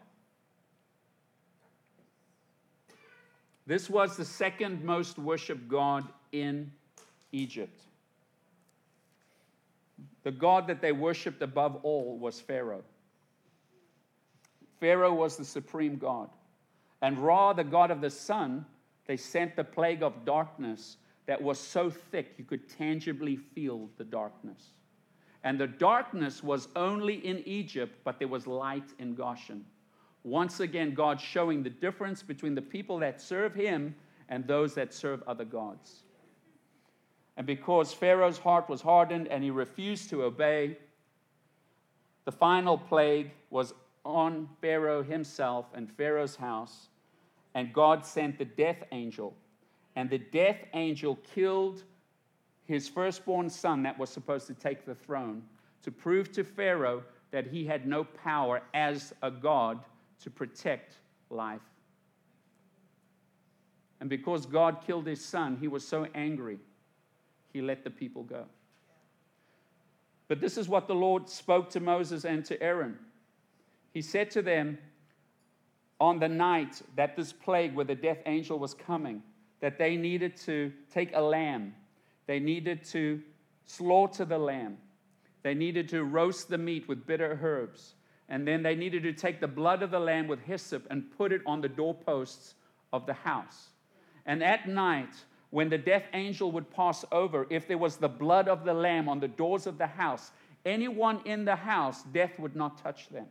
This 3.66 3.90
was 3.90 4.16
the 4.16 4.24
second 4.24 4.82
most 4.84 5.18
worshiped 5.18 5.68
god 5.68 6.08
in 6.32 6.72
Egypt. 7.32 7.82
The 10.22 10.30
god 10.30 10.66
that 10.66 10.80
they 10.80 10.92
worshiped 10.92 11.42
above 11.42 11.76
all 11.82 12.18
was 12.18 12.40
Pharaoh. 12.40 12.84
Pharaoh 14.80 15.14
was 15.14 15.36
the 15.36 15.44
supreme 15.44 15.96
god. 15.96 16.28
And 17.02 17.18
Ra, 17.18 17.52
the 17.52 17.64
god 17.64 17.90
of 17.90 18.00
the 18.00 18.10
sun, 18.10 18.64
they 19.06 19.16
sent 19.16 19.56
the 19.56 19.64
plague 19.64 20.02
of 20.02 20.24
darkness 20.24 20.96
that 21.26 21.40
was 21.40 21.58
so 21.58 21.90
thick 21.90 22.34
you 22.36 22.44
could 22.44 22.68
tangibly 22.68 23.36
feel 23.36 23.88
the 23.96 24.04
darkness. 24.04 24.70
And 25.44 25.58
the 25.58 25.66
darkness 25.66 26.42
was 26.42 26.68
only 26.76 27.14
in 27.26 27.42
Egypt, 27.46 27.98
but 28.04 28.18
there 28.18 28.28
was 28.28 28.46
light 28.46 28.90
in 28.98 29.14
Goshen. 29.14 29.64
Once 30.24 30.60
again, 30.60 30.94
God 30.94 31.20
showing 31.20 31.62
the 31.62 31.70
difference 31.70 32.22
between 32.22 32.54
the 32.54 32.62
people 32.62 32.98
that 32.98 33.20
serve 33.20 33.54
Him 33.54 33.94
and 34.28 34.46
those 34.46 34.74
that 34.74 34.94
serve 34.94 35.22
other 35.26 35.44
gods. 35.44 36.04
And 37.36 37.46
because 37.46 37.92
Pharaoh's 37.92 38.38
heart 38.38 38.68
was 38.68 38.82
hardened 38.82 39.28
and 39.28 39.42
he 39.42 39.50
refused 39.50 40.10
to 40.10 40.24
obey, 40.24 40.76
the 42.24 42.32
final 42.32 42.76
plague 42.76 43.30
was 43.50 43.72
on 44.04 44.48
Pharaoh 44.60 45.02
himself 45.02 45.66
and 45.74 45.90
Pharaoh's 45.90 46.36
house. 46.36 46.88
And 47.54 47.72
God 47.72 48.04
sent 48.04 48.38
the 48.38 48.44
death 48.44 48.82
angel. 48.92 49.34
And 49.96 50.08
the 50.08 50.18
death 50.18 50.58
angel 50.74 51.16
killed 51.34 51.84
his 52.64 52.88
firstborn 52.88 53.50
son 53.50 53.82
that 53.82 53.98
was 53.98 54.10
supposed 54.10 54.46
to 54.46 54.54
take 54.54 54.84
the 54.84 54.94
throne 54.94 55.42
to 55.82 55.90
prove 55.90 56.32
to 56.32 56.44
Pharaoh 56.44 57.02
that 57.30 57.46
he 57.46 57.66
had 57.66 57.86
no 57.86 58.04
power 58.04 58.62
as 58.72 59.12
a 59.22 59.30
God 59.30 59.80
to 60.20 60.30
protect 60.30 60.96
life. 61.28 61.60
And 64.00 64.08
because 64.08 64.46
God 64.46 64.78
killed 64.86 65.06
his 65.06 65.24
son, 65.24 65.56
he 65.60 65.68
was 65.68 65.86
so 65.86 66.06
angry 66.14 66.58
he 67.52 67.60
let 67.60 67.84
the 67.84 67.90
people 67.90 68.22
go. 68.22 68.44
But 70.28 70.40
this 70.40 70.56
is 70.56 70.68
what 70.68 70.88
the 70.88 70.94
Lord 70.94 71.28
spoke 71.28 71.70
to 71.70 71.80
Moses 71.80 72.24
and 72.24 72.44
to 72.46 72.60
Aaron. 72.62 72.98
He 73.92 74.00
said 74.00 74.30
to 74.32 74.42
them, 74.42 74.78
on 76.00 76.18
the 76.18 76.28
night 76.28 76.82
that 76.96 77.16
this 77.16 77.32
plague, 77.32 77.74
where 77.74 77.84
the 77.84 77.94
death 77.94 78.18
angel 78.26 78.58
was 78.58 78.74
coming, 78.74 79.22
that 79.60 79.78
they 79.78 79.96
needed 79.96 80.36
to 80.36 80.72
take 80.92 81.10
a 81.14 81.20
lamb, 81.20 81.74
they 82.26 82.40
needed 82.40 82.84
to 82.86 83.20
slaughter 83.66 84.24
the 84.24 84.38
lamb, 84.38 84.78
they 85.42 85.54
needed 85.54 85.88
to 85.90 86.02
roast 86.02 86.48
the 86.48 86.58
meat 86.58 86.88
with 86.88 87.06
bitter 87.06 87.38
herbs, 87.40 87.94
and 88.28 88.48
then 88.48 88.62
they 88.62 88.74
needed 88.74 89.04
to 89.04 89.12
take 89.12 89.40
the 89.40 89.46
blood 89.46 89.82
of 89.82 89.92
the 89.92 90.00
lamb 90.00 90.26
with 90.26 90.40
hyssop 90.40 90.86
and 90.90 91.10
put 91.16 91.30
it 91.30 91.42
on 91.46 91.60
the 91.60 91.68
doorposts 91.68 92.54
of 92.92 93.06
the 93.06 93.12
house. 93.12 93.68
And 94.26 94.42
at 94.42 94.68
night, 94.68 95.14
when 95.52 95.68
the 95.68 95.76
death 95.76 96.04
angel 96.14 96.50
would 96.50 96.70
pass 96.70 97.04
over, 97.12 97.46
if 97.50 97.68
there 97.68 97.76
was 97.76 97.98
the 97.98 98.08
blood 98.08 98.48
of 98.48 98.64
the 98.64 98.72
lamb 98.72 99.06
on 99.06 99.20
the 99.20 99.28
doors 99.28 99.66
of 99.66 99.76
the 99.76 99.86
house, 99.86 100.30
anyone 100.64 101.20
in 101.26 101.44
the 101.44 101.54
house, 101.54 102.02
death 102.04 102.38
would 102.38 102.56
not 102.56 102.82
touch 102.82 103.10
them. 103.10 103.26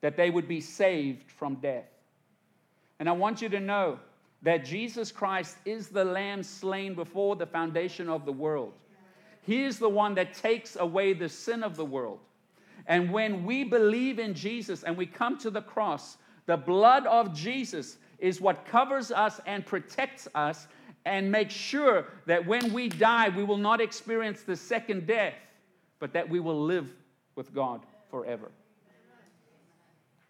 That 0.00 0.16
they 0.16 0.30
would 0.30 0.48
be 0.48 0.62
saved 0.62 1.30
from 1.30 1.56
death. 1.56 1.84
And 2.98 3.06
I 3.06 3.12
want 3.12 3.42
you 3.42 3.50
to 3.50 3.60
know 3.60 3.98
that 4.40 4.64
Jesus 4.64 5.12
Christ 5.12 5.58
is 5.66 5.88
the 5.88 6.06
lamb 6.06 6.42
slain 6.42 6.94
before 6.94 7.36
the 7.36 7.46
foundation 7.46 8.08
of 8.08 8.24
the 8.24 8.32
world. 8.32 8.72
He 9.42 9.64
is 9.64 9.78
the 9.78 9.90
one 9.90 10.14
that 10.14 10.32
takes 10.32 10.76
away 10.76 11.12
the 11.12 11.28
sin 11.28 11.62
of 11.62 11.76
the 11.76 11.84
world. 11.84 12.20
And 12.86 13.12
when 13.12 13.44
we 13.44 13.62
believe 13.62 14.18
in 14.18 14.32
Jesus 14.32 14.84
and 14.84 14.96
we 14.96 15.04
come 15.04 15.36
to 15.40 15.50
the 15.50 15.60
cross, 15.60 16.16
the 16.46 16.56
blood 16.56 17.04
of 17.04 17.34
Jesus 17.34 17.98
is 18.18 18.40
what 18.40 18.64
covers 18.64 19.12
us 19.12 19.38
and 19.44 19.66
protects 19.66 20.26
us 20.34 20.66
and 21.08 21.32
make 21.32 21.50
sure 21.50 22.06
that 22.26 22.46
when 22.46 22.72
we 22.72 22.88
die, 22.88 23.30
we 23.30 23.42
will 23.42 23.56
not 23.56 23.80
experience 23.80 24.42
the 24.42 24.56
second 24.56 25.06
death, 25.06 25.34
but 25.98 26.12
that 26.12 26.28
we 26.28 26.38
will 26.38 26.62
live 26.62 26.92
with 27.34 27.54
God 27.54 27.80
forever. 28.10 28.50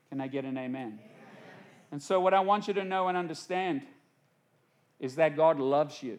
Can 0.08 0.20
I 0.20 0.28
get 0.28 0.44
an 0.44 0.56
amen? 0.56 0.64
amen? 0.64 0.98
And 1.90 2.00
so, 2.00 2.20
what 2.20 2.32
I 2.32 2.40
want 2.40 2.68
you 2.68 2.74
to 2.74 2.84
know 2.84 3.08
and 3.08 3.18
understand 3.18 3.82
is 5.00 5.16
that 5.16 5.36
God 5.36 5.58
loves 5.58 6.02
you. 6.02 6.18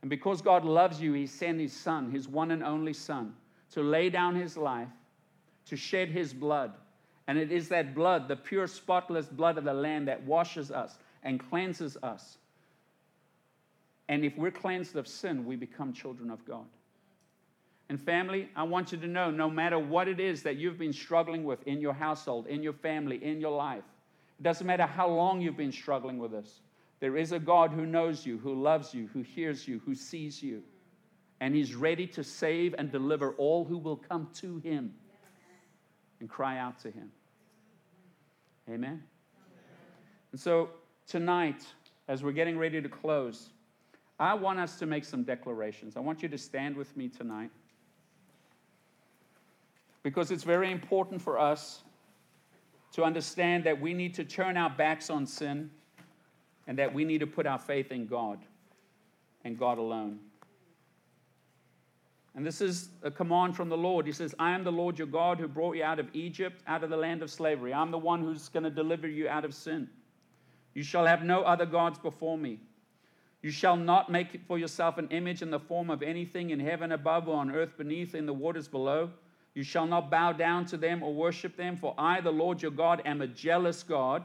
And 0.00 0.08
because 0.08 0.40
God 0.40 0.64
loves 0.64 1.00
you, 1.00 1.12
He 1.12 1.26
sent 1.26 1.60
His 1.60 1.72
Son, 1.72 2.10
His 2.10 2.26
one 2.26 2.50
and 2.50 2.64
only 2.64 2.94
Son, 2.94 3.34
to 3.72 3.82
lay 3.82 4.08
down 4.08 4.34
His 4.34 4.56
life, 4.56 4.88
to 5.66 5.76
shed 5.76 6.08
His 6.08 6.32
blood. 6.32 6.72
And 7.26 7.36
it 7.36 7.52
is 7.52 7.68
that 7.68 7.94
blood, 7.94 8.28
the 8.28 8.36
pure, 8.36 8.66
spotless 8.66 9.26
blood 9.26 9.58
of 9.58 9.64
the 9.64 9.74
Lamb, 9.74 10.06
that 10.06 10.22
washes 10.22 10.70
us 10.70 10.98
and 11.22 11.38
cleanses 11.38 11.98
us 12.02 12.37
and 14.08 14.24
if 14.24 14.36
we're 14.36 14.50
cleansed 14.50 14.96
of 14.96 15.06
sin, 15.06 15.44
we 15.44 15.56
become 15.56 15.92
children 15.92 16.30
of 16.30 16.44
God. 16.44 16.66
And 17.90 18.00
family, 18.00 18.48
I 18.54 18.64
want 18.64 18.92
you 18.92 18.98
to 18.98 19.06
know 19.06 19.30
no 19.30 19.48
matter 19.48 19.78
what 19.78 20.08
it 20.08 20.20
is 20.20 20.42
that 20.42 20.56
you've 20.56 20.78
been 20.78 20.92
struggling 20.92 21.44
with 21.44 21.66
in 21.66 21.80
your 21.80 21.94
household, 21.94 22.46
in 22.46 22.62
your 22.62 22.74
family, 22.74 23.22
in 23.22 23.40
your 23.40 23.56
life, 23.56 23.84
it 24.38 24.42
doesn't 24.42 24.66
matter 24.66 24.86
how 24.86 25.08
long 25.08 25.40
you've 25.40 25.56
been 25.56 25.72
struggling 25.72 26.18
with 26.18 26.30
this, 26.30 26.60
there 27.00 27.16
is 27.16 27.32
a 27.32 27.38
God 27.38 27.70
who 27.70 27.86
knows 27.86 28.26
you, 28.26 28.38
who 28.38 28.60
loves 28.60 28.92
you, 28.92 29.08
who 29.12 29.22
hears 29.22 29.66
you, 29.66 29.80
who 29.84 29.94
sees 29.94 30.42
you. 30.42 30.62
And 31.40 31.54
He's 31.54 31.74
ready 31.74 32.06
to 32.08 32.24
save 32.24 32.74
and 32.76 32.90
deliver 32.90 33.32
all 33.32 33.64
who 33.64 33.78
will 33.78 33.96
come 33.96 34.28
to 34.34 34.58
Him 34.58 34.92
and 36.20 36.28
cry 36.28 36.58
out 36.58 36.78
to 36.80 36.90
Him. 36.90 37.10
Amen? 38.68 39.02
And 40.32 40.40
so 40.40 40.70
tonight, 41.06 41.64
as 42.08 42.22
we're 42.22 42.32
getting 42.32 42.58
ready 42.58 42.82
to 42.82 42.88
close, 42.88 43.50
I 44.20 44.34
want 44.34 44.58
us 44.58 44.78
to 44.78 44.86
make 44.86 45.04
some 45.04 45.22
declarations. 45.22 45.96
I 45.96 46.00
want 46.00 46.22
you 46.22 46.28
to 46.28 46.38
stand 46.38 46.76
with 46.76 46.96
me 46.96 47.08
tonight 47.08 47.50
because 50.02 50.30
it's 50.30 50.44
very 50.44 50.72
important 50.72 51.22
for 51.22 51.38
us 51.38 51.82
to 52.92 53.04
understand 53.04 53.64
that 53.64 53.80
we 53.80 53.94
need 53.94 54.14
to 54.14 54.24
turn 54.24 54.56
our 54.56 54.70
backs 54.70 55.10
on 55.10 55.26
sin 55.26 55.70
and 56.66 56.78
that 56.78 56.92
we 56.92 57.04
need 57.04 57.18
to 57.18 57.26
put 57.26 57.46
our 57.46 57.58
faith 57.58 57.92
in 57.92 58.06
God 58.06 58.38
and 59.44 59.58
God 59.58 59.78
alone. 59.78 60.18
And 62.34 62.46
this 62.46 62.60
is 62.60 62.90
a 63.02 63.10
command 63.10 63.56
from 63.56 63.68
the 63.68 63.76
Lord. 63.76 64.06
He 64.06 64.12
says, 64.12 64.34
I 64.38 64.52
am 64.52 64.62
the 64.62 64.72
Lord 64.72 64.98
your 64.98 65.08
God 65.08 65.38
who 65.38 65.48
brought 65.48 65.76
you 65.76 65.82
out 65.82 65.98
of 65.98 66.08
Egypt, 66.12 66.62
out 66.66 66.84
of 66.84 66.90
the 66.90 66.96
land 66.96 67.22
of 67.22 67.30
slavery. 67.30 67.74
I'm 67.74 67.90
the 67.90 67.98
one 67.98 68.20
who's 68.20 68.48
going 68.48 68.62
to 68.62 68.70
deliver 68.70 69.08
you 69.08 69.28
out 69.28 69.44
of 69.44 69.54
sin. 69.54 69.88
You 70.74 70.82
shall 70.82 71.04
have 71.04 71.24
no 71.24 71.42
other 71.42 71.66
gods 71.66 71.98
before 71.98 72.38
me. 72.38 72.60
You 73.42 73.50
shall 73.50 73.76
not 73.76 74.10
make 74.10 74.40
for 74.46 74.58
yourself 74.58 74.98
an 74.98 75.08
image 75.08 75.42
in 75.42 75.50
the 75.50 75.60
form 75.60 75.90
of 75.90 76.02
anything 76.02 76.50
in 76.50 76.58
heaven 76.58 76.92
above 76.92 77.28
or 77.28 77.36
on 77.36 77.50
earth 77.50 77.76
beneath, 77.76 78.14
in 78.14 78.26
the 78.26 78.32
waters 78.32 78.66
below. 78.66 79.10
You 79.54 79.62
shall 79.62 79.86
not 79.86 80.10
bow 80.10 80.32
down 80.32 80.66
to 80.66 80.76
them 80.76 81.02
or 81.02 81.14
worship 81.14 81.56
them, 81.56 81.76
for 81.76 81.94
I, 81.98 82.20
the 82.20 82.32
Lord 82.32 82.62
your 82.62 82.70
God, 82.70 83.02
am 83.04 83.20
a 83.20 83.26
jealous 83.26 83.82
God. 83.82 84.24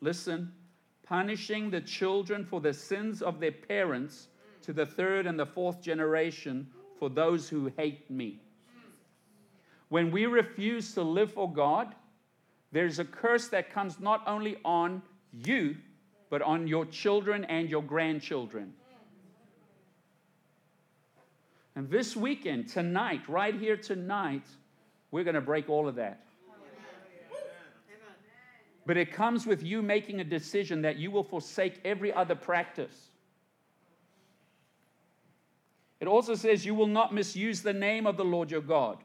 Listen, 0.00 0.52
punishing 1.02 1.70
the 1.70 1.80
children 1.80 2.44
for 2.44 2.60
the 2.60 2.72
sins 2.72 3.22
of 3.22 3.40
their 3.40 3.52
parents 3.52 4.28
to 4.62 4.72
the 4.72 4.86
third 4.86 5.26
and 5.26 5.38
the 5.38 5.46
fourth 5.46 5.80
generation 5.80 6.66
for 6.98 7.08
those 7.08 7.48
who 7.48 7.70
hate 7.76 8.10
me. 8.10 8.40
When 9.88 10.10
we 10.10 10.26
refuse 10.26 10.94
to 10.94 11.02
live 11.02 11.32
for 11.32 11.52
God, 11.52 11.94
there's 12.72 12.98
a 12.98 13.04
curse 13.04 13.48
that 13.48 13.70
comes 13.70 14.00
not 14.00 14.22
only 14.26 14.56
on 14.64 15.02
you, 15.32 15.76
but 16.34 16.42
on 16.42 16.66
your 16.66 16.84
children 16.86 17.44
and 17.44 17.70
your 17.70 17.80
grandchildren. 17.80 18.72
And 21.76 21.88
this 21.88 22.16
weekend, 22.16 22.68
tonight, 22.68 23.20
right 23.28 23.54
here 23.54 23.76
tonight, 23.76 24.42
we're 25.12 25.22
going 25.22 25.36
to 25.36 25.40
break 25.40 25.70
all 25.70 25.86
of 25.86 25.94
that. 25.94 26.26
But 28.84 28.96
it 28.96 29.12
comes 29.12 29.46
with 29.46 29.62
you 29.62 29.80
making 29.80 30.18
a 30.18 30.24
decision 30.24 30.82
that 30.82 30.96
you 30.96 31.12
will 31.12 31.22
forsake 31.22 31.80
every 31.84 32.12
other 32.12 32.34
practice. 32.34 33.10
It 36.00 36.08
also 36.08 36.34
says, 36.34 36.66
You 36.66 36.74
will 36.74 36.88
not 36.88 37.14
misuse 37.14 37.62
the 37.62 37.72
name 37.72 38.08
of 38.08 38.16
the 38.16 38.24
Lord 38.24 38.50
your 38.50 38.60
God. 38.60 39.04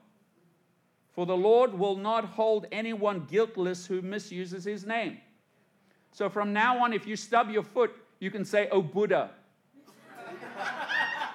For 1.11 1.27
the 1.27 1.37
Lord 1.37 1.77
will 1.77 1.95
not 1.95 2.25
hold 2.25 2.65
anyone 2.71 3.27
guiltless 3.29 3.85
who 3.85 4.01
misuses 4.01 4.63
his 4.63 4.83
name. 4.83 5.19
So 6.11 6.29
from 6.29 6.53
now 6.53 6.83
on, 6.83 6.93
if 6.93 7.07
you 7.07 7.15
stub 7.15 7.49
your 7.49 7.63
foot, 7.63 7.91
you 8.19 8.31
can 8.31 8.43
say, 8.45 8.67
Oh 8.71 8.81
Buddha. 8.81 9.31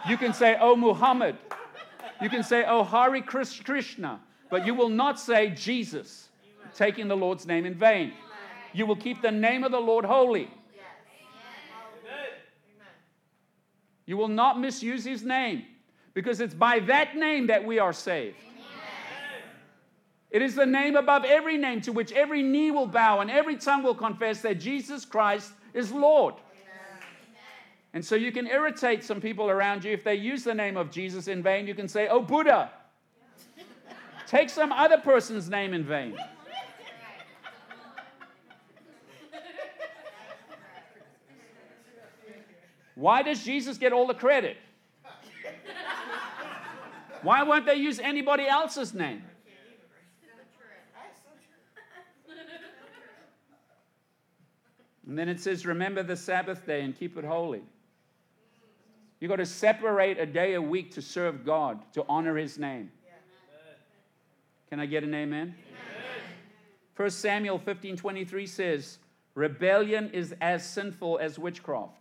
you 0.08 0.16
can 0.16 0.32
say, 0.32 0.56
Oh 0.60 0.76
Muhammad. 0.76 1.36
You 2.20 2.28
can 2.28 2.42
say, 2.42 2.64
Oh 2.66 2.82
Hari 2.84 3.22
Krishna. 3.22 4.20
But 4.50 4.66
you 4.66 4.74
will 4.74 4.88
not 4.88 5.18
say 5.18 5.50
Jesus, 5.50 6.28
taking 6.74 7.08
the 7.08 7.16
Lord's 7.16 7.46
name 7.46 7.66
in 7.66 7.74
vain. 7.74 8.12
You 8.72 8.86
will 8.86 8.96
keep 8.96 9.22
the 9.22 9.30
name 9.30 9.64
of 9.64 9.72
the 9.72 9.80
Lord 9.80 10.04
holy. 10.04 10.50
You 14.06 14.16
will 14.16 14.28
not 14.28 14.60
misuse 14.60 15.04
his 15.04 15.22
name 15.22 15.64
because 16.12 16.40
it's 16.40 16.54
by 16.54 16.80
that 16.80 17.16
name 17.16 17.46
that 17.46 17.64
we 17.64 17.78
are 17.78 17.92
saved. 17.92 18.36
It 20.34 20.42
is 20.42 20.56
the 20.56 20.66
name 20.66 20.96
above 20.96 21.24
every 21.24 21.56
name 21.56 21.80
to 21.82 21.92
which 21.92 22.10
every 22.10 22.42
knee 22.42 22.72
will 22.72 22.88
bow 22.88 23.20
and 23.20 23.30
every 23.30 23.56
tongue 23.56 23.84
will 23.84 23.94
confess 23.94 24.40
that 24.40 24.58
Jesus 24.58 25.04
Christ 25.04 25.52
is 25.72 25.92
Lord. 25.92 26.34
And 27.92 28.04
so 28.04 28.16
you 28.16 28.32
can 28.32 28.48
irritate 28.48 29.04
some 29.04 29.20
people 29.20 29.48
around 29.48 29.84
you 29.84 29.92
if 29.92 30.02
they 30.02 30.16
use 30.16 30.42
the 30.42 30.52
name 30.52 30.76
of 30.76 30.90
Jesus 30.90 31.28
in 31.28 31.40
vain. 31.40 31.68
You 31.68 31.74
can 31.76 31.86
say, 31.86 32.08
Oh, 32.08 32.20
Buddha. 32.20 32.72
Take 34.26 34.50
some 34.50 34.72
other 34.72 34.98
person's 34.98 35.48
name 35.48 35.72
in 35.72 35.84
vain. 35.84 36.18
Why 42.96 43.22
does 43.22 43.44
Jesus 43.44 43.78
get 43.78 43.92
all 43.92 44.08
the 44.08 44.14
credit? 44.14 44.56
Why 47.22 47.44
won't 47.44 47.66
they 47.66 47.76
use 47.76 48.00
anybody 48.00 48.48
else's 48.48 48.92
name? 48.94 49.22
And 55.14 55.18
then 55.20 55.28
it 55.28 55.38
says, 55.38 55.64
Remember 55.64 56.02
the 56.02 56.16
Sabbath 56.16 56.66
day 56.66 56.80
and 56.82 56.98
keep 56.98 57.16
it 57.16 57.24
holy. 57.24 57.62
You've 59.20 59.28
got 59.28 59.36
to 59.36 59.46
separate 59.46 60.18
a 60.18 60.26
day 60.26 60.54
a 60.54 60.60
week 60.60 60.90
to 60.94 61.02
serve 61.02 61.46
God, 61.46 61.80
to 61.92 62.04
honor 62.08 62.36
His 62.36 62.58
name. 62.58 62.90
Can 64.68 64.80
I 64.80 64.86
get 64.86 65.04
an 65.04 65.14
amen? 65.14 65.54
amen? 65.54 65.54
1 66.96 67.10
Samuel 67.10 67.60
15 67.60 67.96
23 67.96 68.44
says, 68.48 68.98
Rebellion 69.36 70.10
is 70.12 70.34
as 70.40 70.68
sinful 70.68 71.20
as 71.20 71.38
witchcraft, 71.38 72.00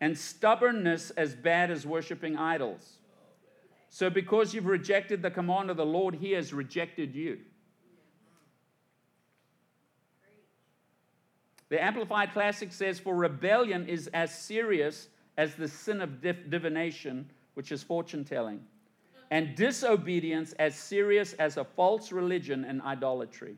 and 0.00 0.18
stubbornness 0.18 1.10
as 1.10 1.36
bad 1.36 1.70
as 1.70 1.86
worshiping 1.86 2.36
idols. 2.36 2.94
So, 3.90 4.10
because 4.10 4.54
you've 4.54 4.66
rejected 4.66 5.22
the 5.22 5.30
command 5.30 5.70
of 5.70 5.76
the 5.76 5.86
Lord, 5.86 6.16
He 6.16 6.32
has 6.32 6.52
rejected 6.52 7.14
you. 7.14 7.38
The 11.68 11.82
Amplified 11.82 12.32
Classic 12.32 12.72
says, 12.72 12.98
For 12.98 13.14
rebellion 13.14 13.88
is 13.88 14.08
as 14.08 14.36
serious 14.36 15.08
as 15.36 15.54
the 15.54 15.68
sin 15.68 16.00
of 16.00 16.20
divination, 16.20 17.30
which 17.54 17.72
is 17.72 17.82
fortune 17.82 18.24
telling, 18.24 18.60
and 19.30 19.56
disobedience 19.56 20.52
as 20.54 20.76
serious 20.76 21.32
as 21.34 21.56
a 21.56 21.64
false 21.64 22.12
religion 22.12 22.64
and 22.64 22.82
idolatry. 22.82 23.56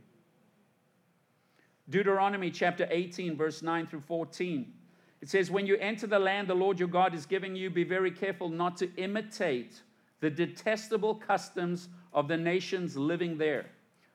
Deuteronomy 1.89 2.51
chapter 2.51 2.89
18, 2.91 3.37
verse 3.37 3.63
9 3.63 3.87
through 3.87 4.01
14. 4.01 4.73
It 5.21 5.29
says, 5.29 5.51
When 5.51 5.67
you 5.67 5.77
enter 5.77 6.07
the 6.07 6.19
land 6.19 6.49
the 6.49 6.55
Lord 6.55 6.79
your 6.79 6.89
God 6.89 7.15
is 7.15 7.27
giving 7.27 7.55
you, 7.55 7.71
be 7.71 7.85
very 7.85 8.11
careful 8.11 8.49
not 8.49 8.77
to 8.79 8.93
imitate 8.97 9.83
the 10.21 10.31
detestable 10.31 11.15
customs 11.15 11.89
of 12.13 12.29
the 12.29 12.37
nations 12.37 12.97
living 12.97 13.39
there. 13.39 13.67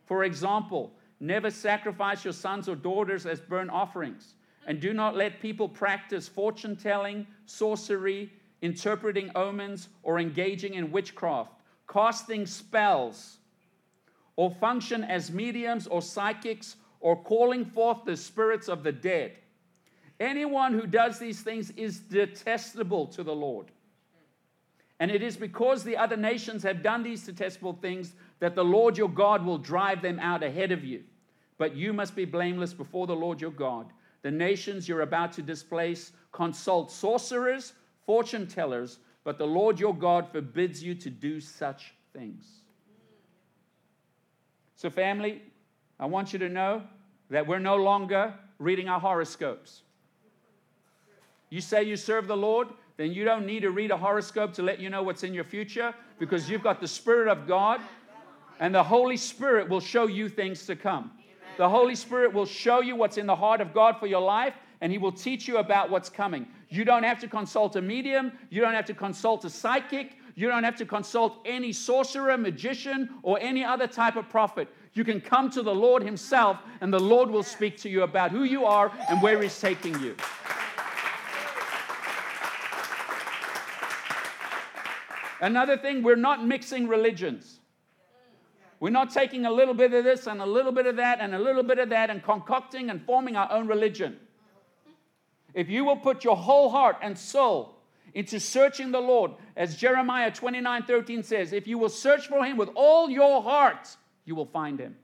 For 0.06 0.23
example, 0.23 0.91
Never 1.21 1.51
sacrifice 1.51 2.23
your 2.23 2.34
sons 2.34 2.67
or 2.67 2.75
daughters 2.75 3.27
as 3.27 3.39
burnt 3.39 3.69
offerings. 3.69 4.34
And 4.65 4.79
do 4.79 4.91
not 4.91 5.15
let 5.15 5.39
people 5.39 5.69
practice 5.69 6.27
fortune 6.27 6.75
telling, 6.75 7.27
sorcery, 7.45 8.34
interpreting 8.63 9.29
omens, 9.36 9.89
or 10.01 10.19
engaging 10.19 10.73
in 10.73 10.91
witchcraft, 10.91 11.51
casting 11.88 12.47
spells, 12.47 13.38
or 14.36 14.49
function 14.49 15.03
as 15.03 15.31
mediums 15.31 15.86
or 15.86 16.01
psychics, 16.01 16.75
or 16.99 17.15
calling 17.15 17.65
forth 17.65 18.03
the 18.03 18.17
spirits 18.17 18.67
of 18.67 18.81
the 18.81 18.91
dead. 18.91 19.34
Anyone 20.19 20.73
who 20.73 20.88
does 20.88 21.19
these 21.19 21.41
things 21.41 21.69
is 21.71 21.99
detestable 21.99 23.07
to 23.07 23.23
the 23.23 23.34
Lord. 23.34 23.67
And 24.99 25.12
it 25.12 25.21
is 25.21 25.38
because 25.38 25.84
the 25.84 25.97
other 25.97 26.17
nations 26.17 26.63
have 26.63 26.81
done 26.84 27.03
these 27.03 27.25
detestable 27.25 27.73
things 27.73 28.13
that 28.39 28.55
the 28.55 28.63
Lord 28.63 28.97
your 28.97 29.10
God 29.10 29.45
will 29.45 29.57
drive 29.57 30.01
them 30.01 30.19
out 30.19 30.43
ahead 30.43 30.71
of 30.71 30.84
you. 30.84 31.03
But 31.62 31.76
you 31.76 31.93
must 31.93 32.15
be 32.15 32.26
blameless 32.26 32.74
before 32.74 33.06
the 33.06 33.15
Lord 33.15 33.39
your 33.39 33.52
God. 33.52 33.86
The 34.24 34.32
nations 34.32 34.89
you're 34.89 35.02
about 35.02 35.32
to 35.34 35.43
displace 35.43 36.12
consult 36.32 36.91
sorcerers, 36.91 37.74
fortune 38.04 38.47
tellers, 38.47 38.97
but 39.24 39.38
the 39.38 39.45
Lord 39.45 39.80
your 39.80 39.93
God 39.93 40.28
forbids 40.28 40.82
you 40.84 40.95
to 40.95 41.12
do 41.12 41.39
such 41.39 41.93
things. 42.13 42.47
So, 44.76 44.89
family, 44.89 45.43
I 46.00 46.08
want 46.08 46.34
you 46.34 46.39
to 46.39 46.50
know 46.50 46.82
that 47.30 47.45
we're 47.45 47.60
no 47.60 47.76
longer 47.76 48.34
reading 48.58 48.89
our 48.89 49.00
horoscopes. 49.00 49.84
You 51.52 51.62
say 51.62 51.84
you 51.84 51.95
serve 51.95 52.26
the 52.26 52.36
Lord, 52.36 52.69
then 52.97 53.12
you 53.12 53.24
don't 53.24 53.45
need 53.45 53.60
to 53.60 53.69
read 53.69 53.91
a 53.91 53.97
horoscope 53.97 54.54
to 54.54 54.63
let 54.63 54.80
you 54.80 54.89
know 54.89 55.04
what's 55.04 55.21
in 55.21 55.36
your 55.36 55.43
future 55.43 55.93
because 56.17 56.50
you've 56.50 56.63
got 56.63 56.82
the 56.82 56.88
Spirit 56.88 57.28
of 57.28 57.45
God, 57.45 57.82
and 58.60 58.74
the 58.74 58.84
Holy 58.84 59.15
Spirit 59.15 59.69
will 59.69 59.80
show 59.80 60.08
you 60.08 60.28
things 60.28 60.65
to 60.65 60.76
come. 60.76 61.12
The 61.57 61.69
Holy 61.69 61.95
Spirit 61.95 62.33
will 62.33 62.45
show 62.45 62.81
you 62.81 62.95
what's 62.95 63.17
in 63.17 63.27
the 63.27 63.35
heart 63.35 63.61
of 63.61 63.73
God 63.73 63.97
for 63.99 64.07
your 64.07 64.21
life, 64.21 64.53
and 64.81 64.91
He 64.91 64.97
will 64.97 65.11
teach 65.11 65.47
you 65.47 65.57
about 65.57 65.89
what's 65.89 66.09
coming. 66.09 66.47
You 66.69 66.85
don't 66.85 67.03
have 67.03 67.19
to 67.19 67.27
consult 67.27 67.75
a 67.75 67.81
medium, 67.81 68.31
you 68.49 68.61
don't 68.61 68.73
have 68.73 68.85
to 68.85 68.93
consult 68.93 69.45
a 69.45 69.49
psychic, 69.49 70.17
you 70.35 70.47
don't 70.47 70.63
have 70.63 70.77
to 70.77 70.85
consult 70.85 71.39
any 71.45 71.73
sorcerer, 71.73 72.37
magician, 72.37 73.09
or 73.21 73.37
any 73.39 73.63
other 73.63 73.87
type 73.87 74.15
of 74.15 74.29
prophet. 74.29 74.67
You 74.93 75.03
can 75.03 75.21
come 75.21 75.49
to 75.51 75.61
the 75.61 75.73
Lord 75.73 76.03
Himself, 76.03 76.57
and 76.79 76.91
the 76.91 76.99
Lord 76.99 77.29
will 77.29 77.43
speak 77.43 77.77
to 77.79 77.89
you 77.89 78.03
about 78.03 78.31
who 78.31 78.43
you 78.43 78.65
are 78.65 78.91
and 79.09 79.21
where 79.21 79.41
He's 79.41 79.59
taking 79.59 79.99
you. 79.99 80.15
Another 85.41 85.75
thing, 85.75 86.03
we're 86.03 86.15
not 86.15 86.45
mixing 86.45 86.87
religions. 86.87 87.50
We're 88.81 88.89
not 88.89 89.11
taking 89.11 89.45
a 89.45 89.51
little 89.51 89.75
bit 89.75 89.93
of 89.93 90.03
this 90.03 90.25
and 90.25 90.41
a 90.41 90.45
little 90.45 90.71
bit 90.71 90.87
of 90.87 90.95
that 90.95 91.19
and 91.21 91.35
a 91.35 91.39
little 91.39 91.61
bit 91.61 91.77
of 91.77 91.89
that 91.89 92.09
and 92.09 92.21
concocting 92.23 92.89
and 92.89 93.05
forming 93.05 93.35
our 93.35 93.49
own 93.51 93.67
religion. 93.67 94.17
If 95.53 95.69
you 95.69 95.85
will 95.85 95.97
put 95.97 96.23
your 96.23 96.35
whole 96.35 96.71
heart 96.71 96.97
and 97.03 97.15
soul 97.15 97.75
into 98.15 98.39
searching 98.39 98.91
the 98.91 98.99
Lord, 98.99 99.33
as 99.55 99.75
Jeremiah 99.75 100.31
29 100.31 100.83
13 100.83 101.21
says, 101.21 101.53
if 101.53 101.67
you 101.67 101.77
will 101.77 101.89
search 101.89 102.27
for 102.27 102.43
him 102.43 102.57
with 102.57 102.69
all 102.73 103.07
your 103.07 103.43
heart, 103.43 103.87
you 104.25 104.33
will 104.33 104.47
find 104.47 104.79
him. 104.79 104.95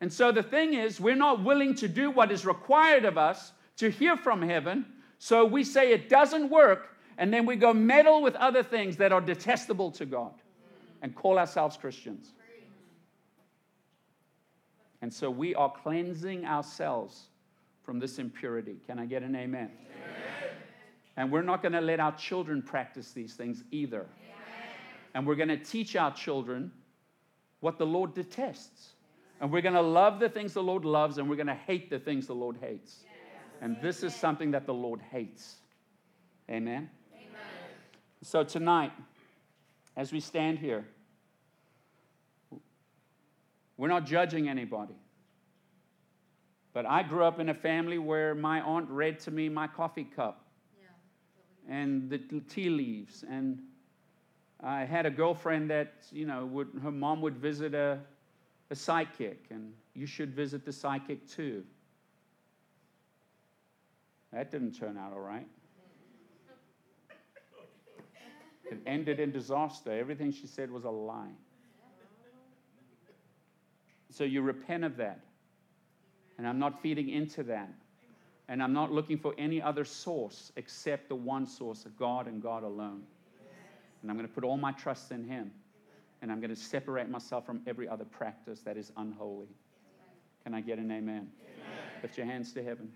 And 0.00 0.12
so 0.12 0.30
the 0.30 0.44
thing 0.44 0.74
is, 0.74 1.00
we're 1.00 1.16
not 1.16 1.42
willing 1.42 1.74
to 1.76 1.88
do 1.88 2.12
what 2.12 2.30
is 2.30 2.46
required 2.46 3.04
of 3.04 3.18
us 3.18 3.50
to 3.78 3.90
hear 3.90 4.16
from 4.16 4.40
heaven. 4.40 4.86
So 5.18 5.44
we 5.44 5.64
say 5.64 5.92
it 5.92 6.08
doesn't 6.08 6.48
work, 6.48 6.96
and 7.18 7.34
then 7.34 7.44
we 7.44 7.56
go 7.56 7.74
meddle 7.74 8.22
with 8.22 8.36
other 8.36 8.62
things 8.62 8.98
that 8.98 9.10
are 9.10 9.20
detestable 9.20 9.90
to 9.92 10.06
God 10.06 10.32
and 11.02 11.14
call 11.14 11.38
ourselves 11.38 11.76
Christians. 11.76 12.32
And 15.02 15.12
so 15.12 15.30
we 15.30 15.54
are 15.54 15.70
cleansing 15.70 16.44
ourselves 16.44 17.26
from 17.82 17.98
this 17.98 18.18
impurity. 18.18 18.76
Can 18.86 18.98
I 18.98 19.06
get 19.06 19.22
an 19.22 19.36
amen? 19.36 19.70
amen. 19.70 20.50
And 21.16 21.30
we're 21.30 21.42
not 21.42 21.62
going 21.62 21.72
to 21.72 21.80
let 21.80 22.00
our 22.00 22.16
children 22.16 22.62
practice 22.62 23.12
these 23.12 23.34
things 23.34 23.62
either. 23.70 24.00
Amen. 24.00 24.08
And 25.14 25.26
we're 25.26 25.36
going 25.36 25.48
to 25.48 25.56
teach 25.56 25.96
our 25.96 26.12
children 26.12 26.72
what 27.60 27.78
the 27.78 27.86
Lord 27.86 28.14
detests. 28.14 28.94
And 29.40 29.52
we're 29.52 29.60
going 29.60 29.74
to 29.74 29.80
love 29.80 30.18
the 30.18 30.28
things 30.28 30.54
the 30.54 30.62
Lord 30.62 30.84
loves, 30.84 31.18
and 31.18 31.28
we're 31.28 31.36
going 31.36 31.46
to 31.46 31.54
hate 31.54 31.90
the 31.90 31.98
things 31.98 32.26
the 32.26 32.34
Lord 32.34 32.56
hates. 32.60 33.04
And 33.60 33.76
this 33.80 34.02
is 34.02 34.14
something 34.14 34.50
that 34.50 34.66
the 34.66 34.74
Lord 34.74 35.00
hates. 35.10 35.56
Amen? 36.50 36.90
Amen. 37.14 37.28
So 38.22 38.44
tonight, 38.44 38.92
as 39.96 40.12
we 40.12 40.20
stand 40.20 40.58
here. 40.58 40.84
We're 43.76 43.88
not 43.88 44.06
judging 44.06 44.48
anybody. 44.48 44.94
But 46.72 46.86
I 46.86 47.02
grew 47.02 47.24
up 47.24 47.40
in 47.40 47.48
a 47.48 47.54
family 47.54 47.98
where 47.98 48.34
my 48.34 48.60
aunt 48.60 48.88
read 48.90 49.18
to 49.20 49.30
me 49.30 49.48
my 49.48 49.66
coffee 49.66 50.04
cup. 50.04 50.46
and 51.68 52.10
the 52.10 52.18
tea 52.48 52.68
leaves. 52.68 53.24
And 53.28 53.60
I 54.62 54.84
had 54.84 55.06
a 55.06 55.10
girlfriend 55.10 55.70
that, 55.70 55.94
you 56.12 56.26
know, 56.26 56.46
would, 56.46 56.68
her 56.82 56.90
mom 56.90 57.20
would 57.22 57.36
visit 57.36 57.74
a, 57.74 57.98
a 58.70 58.74
psychic, 58.74 59.46
and 59.50 59.72
you 59.94 60.06
should 60.06 60.34
visit 60.34 60.64
the 60.64 60.72
psychic 60.72 61.28
too. 61.28 61.64
That 64.32 64.50
didn't 64.50 64.72
turn 64.72 64.96
out 64.98 65.12
all 65.12 65.20
right. 65.20 65.46
It 68.70 68.78
ended 68.86 69.20
in 69.20 69.30
disaster. 69.30 69.92
Everything 69.92 70.32
she 70.32 70.46
said 70.46 70.70
was 70.70 70.84
a 70.84 70.90
lie. 70.90 71.32
So 74.10 74.24
you 74.24 74.42
repent 74.42 74.84
of 74.84 74.96
that. 74.96 75.20
And 76.38 76.46
I'm 76.46 76.58
not 76.58 76.80
feeding 76.82 77.08
into 77.08 77.42
that. 77.44 77.70
And 78.48 78.62
I'm 78.62 78.72
not 78.72 78.92
looking 78.92 79.18
for 79.18 79.34
any 79.38 79.60
other 79.60 79.84
source 79.84 80.52
except 80.56 81.08
the 81.08 81.14
one 81.14 81.46
source 81.46 81.84
of 81.84 81.96
God 81.96 82.26
and 82.26 82.42
God 82.42 82.62
alone. 82.62 83.02
And 84.02 84.10
I'm 84.10 84.16
going 84.16 84.28
to 84.28 84.32
put 84.32 84.44
all 84.44 84.56
my 84.56 84.72
trust 84.72 85.10
in 85.10 85.24
Him. 85.24 85.50
And 86.22 86.30
I'm 86.30 86.40
going 86.40 86.50
to 86.50 86.56
separate 86.56 87.08
myself 87.08 87.44
from 87.44 87.60
every 87.66 87.88
other 87.88 88.04
practice 88.04 88.60
that 88.60 88.76
is 88.76 88.92
unholy. 88.96 89.48
Can 90.44 90.54
I 90.54 90.60
get 90.60 90.78
an 90.78 90.90
amen? 90.90 91.02
amen. 91.08 91.28
Lift 92.02 92.16
your 92.16 92.26
hands 92.26 92.52
to 92.52 92.62
heaven. 92.62 92.90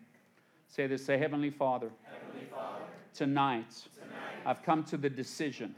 Say 0.69 0.87
this 0.87 1.05
say, 1.05 1.19
Heavenly 1.19 1.51
Father, 1.51 1.91
Heavenly 2.05 2.47
Father 2.47 2.85
tonight, 3.13 3.65
tonight, 3.71 4.00
I've 4.47 4.63
come 4.63 4.85
to 4.85 4.97
the 4.97 5.11
decision, 5.11 5.75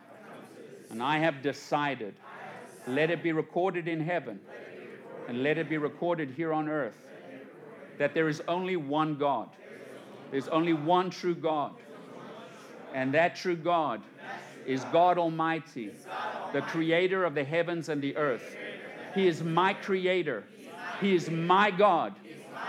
and 0.90 1.02
I 1.02 1.18
have 1.18 1.42
decided, 1.42 2.14
let 2.86 3.10
it 3.10 3.22
be 3.22 3.32
recorded 3.32 3.88
in 3.88 4.00
heaven, 4.00 4.40
and 5.28 5.42
let 5.42 5.58
it 5.58 5.68
be 5.68 5.78
recorded 5.78 6.30
here 6.30 6.52
on 6.52 6.68
earth, 6.68 6.98
that 7.98 8.14
there 8.14 8.28
is 8.28 8.42
only 8.48 8.76
one 8.76 9.16
God. 9.16 9.48
There's 10.30 10.48
only 10.48 10.72
one 10.72 11.10
true 11.10 11.34
God. 11.34 11.72
And 12.94 13.14
that 13.14 13.36
true 13.36 13.56
God 13.56 14.02
is 14.66 14.84
God 14.84 15.18
Almighty, 15.18 15.90
the 16.52 16.62
creator 16.62 17.24
of 17.24 17.34
the 17.34 17.44
heavens 17.44 17.88
and 17.88 18.02
the 18.02 18.16
earth. 18.16 18.56
He 19.14 19.26
is 19.26 19.42
my 19.42 19.74
creator. 19.74 20.44
He 21.00 21.14
is 21.14 21.30
my 21.30 21.70
God. 21.70 22.14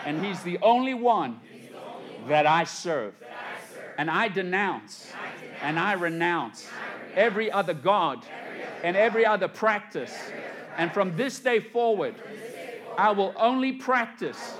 And 0.05 0.23
He's 0.25 0.41
the 0.43 0.57
only 0.61 0.93
one 0.93 1.39
that 2.27 2.45
I 2.45 2.63
serve. 2.63 3.13
And 3.97 4.09
I 4.09 4.27
denounce 4.27 5.11
and 5.63 5.79
I 5.79 5.93
renounce 5.93 6.67
every 7.15 7.49
other 7.49 7.73
God 7.73 8.25
and 8.83 8.95
every 8.95 9.25
other 9.25 9.47
practice. 9.47 10.13
And 10.77 10.91
from 10.91 11.15
this 11.15 11.39
day 11.39 11.59
forward, 11.59 12.15
I 12.97 13.11
will 13.11 13.33
only 13.37 13.71
practice 13.71 14.57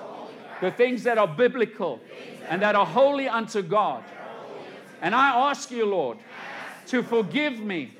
the 0.61 0.71
things 0.71 1.03
that 1.03 1.17
are 1.17 1.27
biblical 1.27 1.99
and 2.49 2.61
that 2.61 2.75
are 2.75 2.85
holy 2.85 3.27
unto 3.27 3.61
God. 3.61 4.03
And 5.01 5.13
I 5.13 5.49
ask 5.49 5.69
you, 5.69 5.85
Lord, 5.85 6.17
to 6.87 7.03
forgive 7.03 7.59
me 7.59 7.93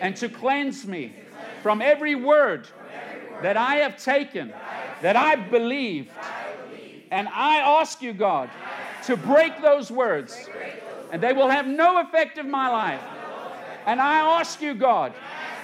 and 0.00 0.14
to 0.16 0.28
cleanse 0.28 0.86
me 0.86 1.14
from 1.62 1.80
every 1.80 2.14
word 2.14 2.68
that 3.40 3.56
I 3.56 3.76
have 3.76 3.96
taken, 3.96 4.52
that 5.00 5.16
I 5.16 5.36
believed. 5.36 6.10
And 7.10 7.28
I 7.28 7.58
ask 7.80 8.02
you, 8.02 8.12
God, 8.12 8.50
to 9.04 9.16
break 9.16 9.60
those 9.62 9.90
words, 9.90 10.48
and 11.12 11.22
they 11.22 11.34
will 11.34 11.48
have 11.48 11.66
no 11.66 12.00
effect 12.00 12.38
in 12.38 12.50
my 12.50 12.68
life. 12.70 13.02
And 13.86 14.00
I 14.00 14.40
ask 14.40 14.60
you, 14.62 14.74
God, 14.74 15.12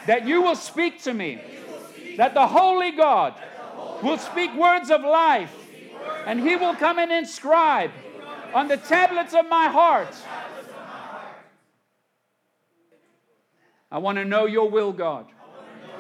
that 0.07 0.27
you 0.27 0.43
will 0.43 0.55
speak 0.55 1.03
to 1.05 1.15
me, 1.15 1.41
that 2.19 2.35
the 2.35 2.47
Holy 2.47 2.93
God 2.93 3.35
will 4.03 4.19
speak 4.19 4.55
words 4.55 4.91
of 4.91 5.01
life, 5.01 5.55
and 6.27 6.39
He 6.39 6.55
will 6.55 6.75
come 6.75 6.99
and 6.99 7.11
inscribe 7.11 7.91
on 8.55 8.69
the 8.69 8.77
tablets 8.77 9.33
of 9.35 9.49
my 9.49 9.69
heart. 9.69 10.15
I 13.91 13.99
want 13.99 14.19
to 14.19 14.25
know 14.27 14.45
your 14.45 14.69
will, 14.69 14.93
God. 14.93 15.27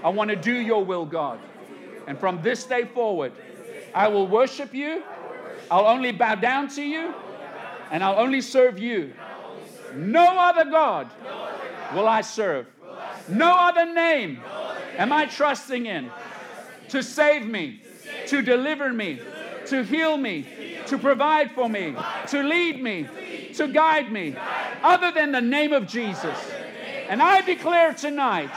I 0.05 0.11
want 0.11 0.29
to 0.29 0.37
do 0.37 0.53
your 0.53 0.85
will, 0.85 1.07
God. 1.07 1.41
And 2.07 2.19
from 2.19 2.43
this 2.43 2.65
day 2.65 2.85
forward, 2.85 3.33
I 3.95 4.09
will 4.09 4.27
worship 4.27 4.75
you. 4.75 5.03
I'll 5.71 5.87
only 5.87 6.13
bow 6.13 6.35
down 6.35 6.69
to 6.69 6.83
you 6.83 7.15
and 7.91 8.05
I'll 8.05 8.19
only 8.19 8.41
serve 8.41 8.79
you. 8.79 9.15
No 9.95 10.39
other 10.39 10.65
God 10.71 11.11
will 11.95 12.09
I 12.09 12.21
serve. 12.21 12.67
No 13.29 13.55
other 13.59 13.93
name 13.93 14.41
am 14.97 15.13
I 15.13 15.27
trusting 15.27 15.87
in 15.87 16.11
to 16.89 17.03
save 17.03 17.47
me, 17.47 17.83
to 18.27 18.43
deliver 18.43 18.93
me, 18.93 19.21
to 19.67 19.83
heal 19.85 20.17
me, 20.17 20.47
to 20.87 20.99
provide 20.99 21.53
for 21.53 21.69
me, 21.69 21.95
to 22.29 22.43
lead 22.43 22.83
me, 22.83 23.07
to 23.55 23.69
guide 23.69 24.11
me, 24.11 24.35
other 24.83 25.11
than 25.11 25.33
the 25.33 25.41
name 25.41 25.73
of 25.73 25.87
Jesus. 25.87 26.37
And 27.09 27.23
I 27.23 27.43
declare 27.43 27.93
tonight 27.93 28.51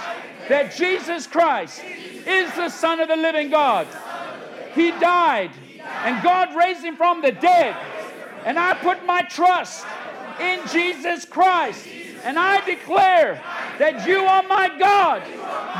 that 0.47 0.75
Jesus 0.75 1.27
Christ 1.27 1.81
is 1.83 2.53
the 2.55 2.69
Son 2.69 2.99
of 2.99 3.07
the 3.07 3.15
living 3.15 3.49
God. 3.49 3.87
He 4.73 4.91
died, 4.91 5.51
and 6.03 6.23
God 6.23 6.55
raised 6.55 6.83
him 6.83 6.95
from 6.95 7.21
the 7.21 7.31
dead 7.31 7.75
and 8.45 8.57
I 8.57 8.73
put 8.73 9.05
my 9.05 9.21
trust 9.23 9.85
in 10.41 10.67
Jesus 10.67 11.25
Christ. 11.25 11.85
And 12.23 12.37
I 12.37 12.63
declare 12.65 13.41
that 13.79 14.07
you 14.07 14.19
are 14.19 14.43
my 14.43 14.69
God, 14.77 15.23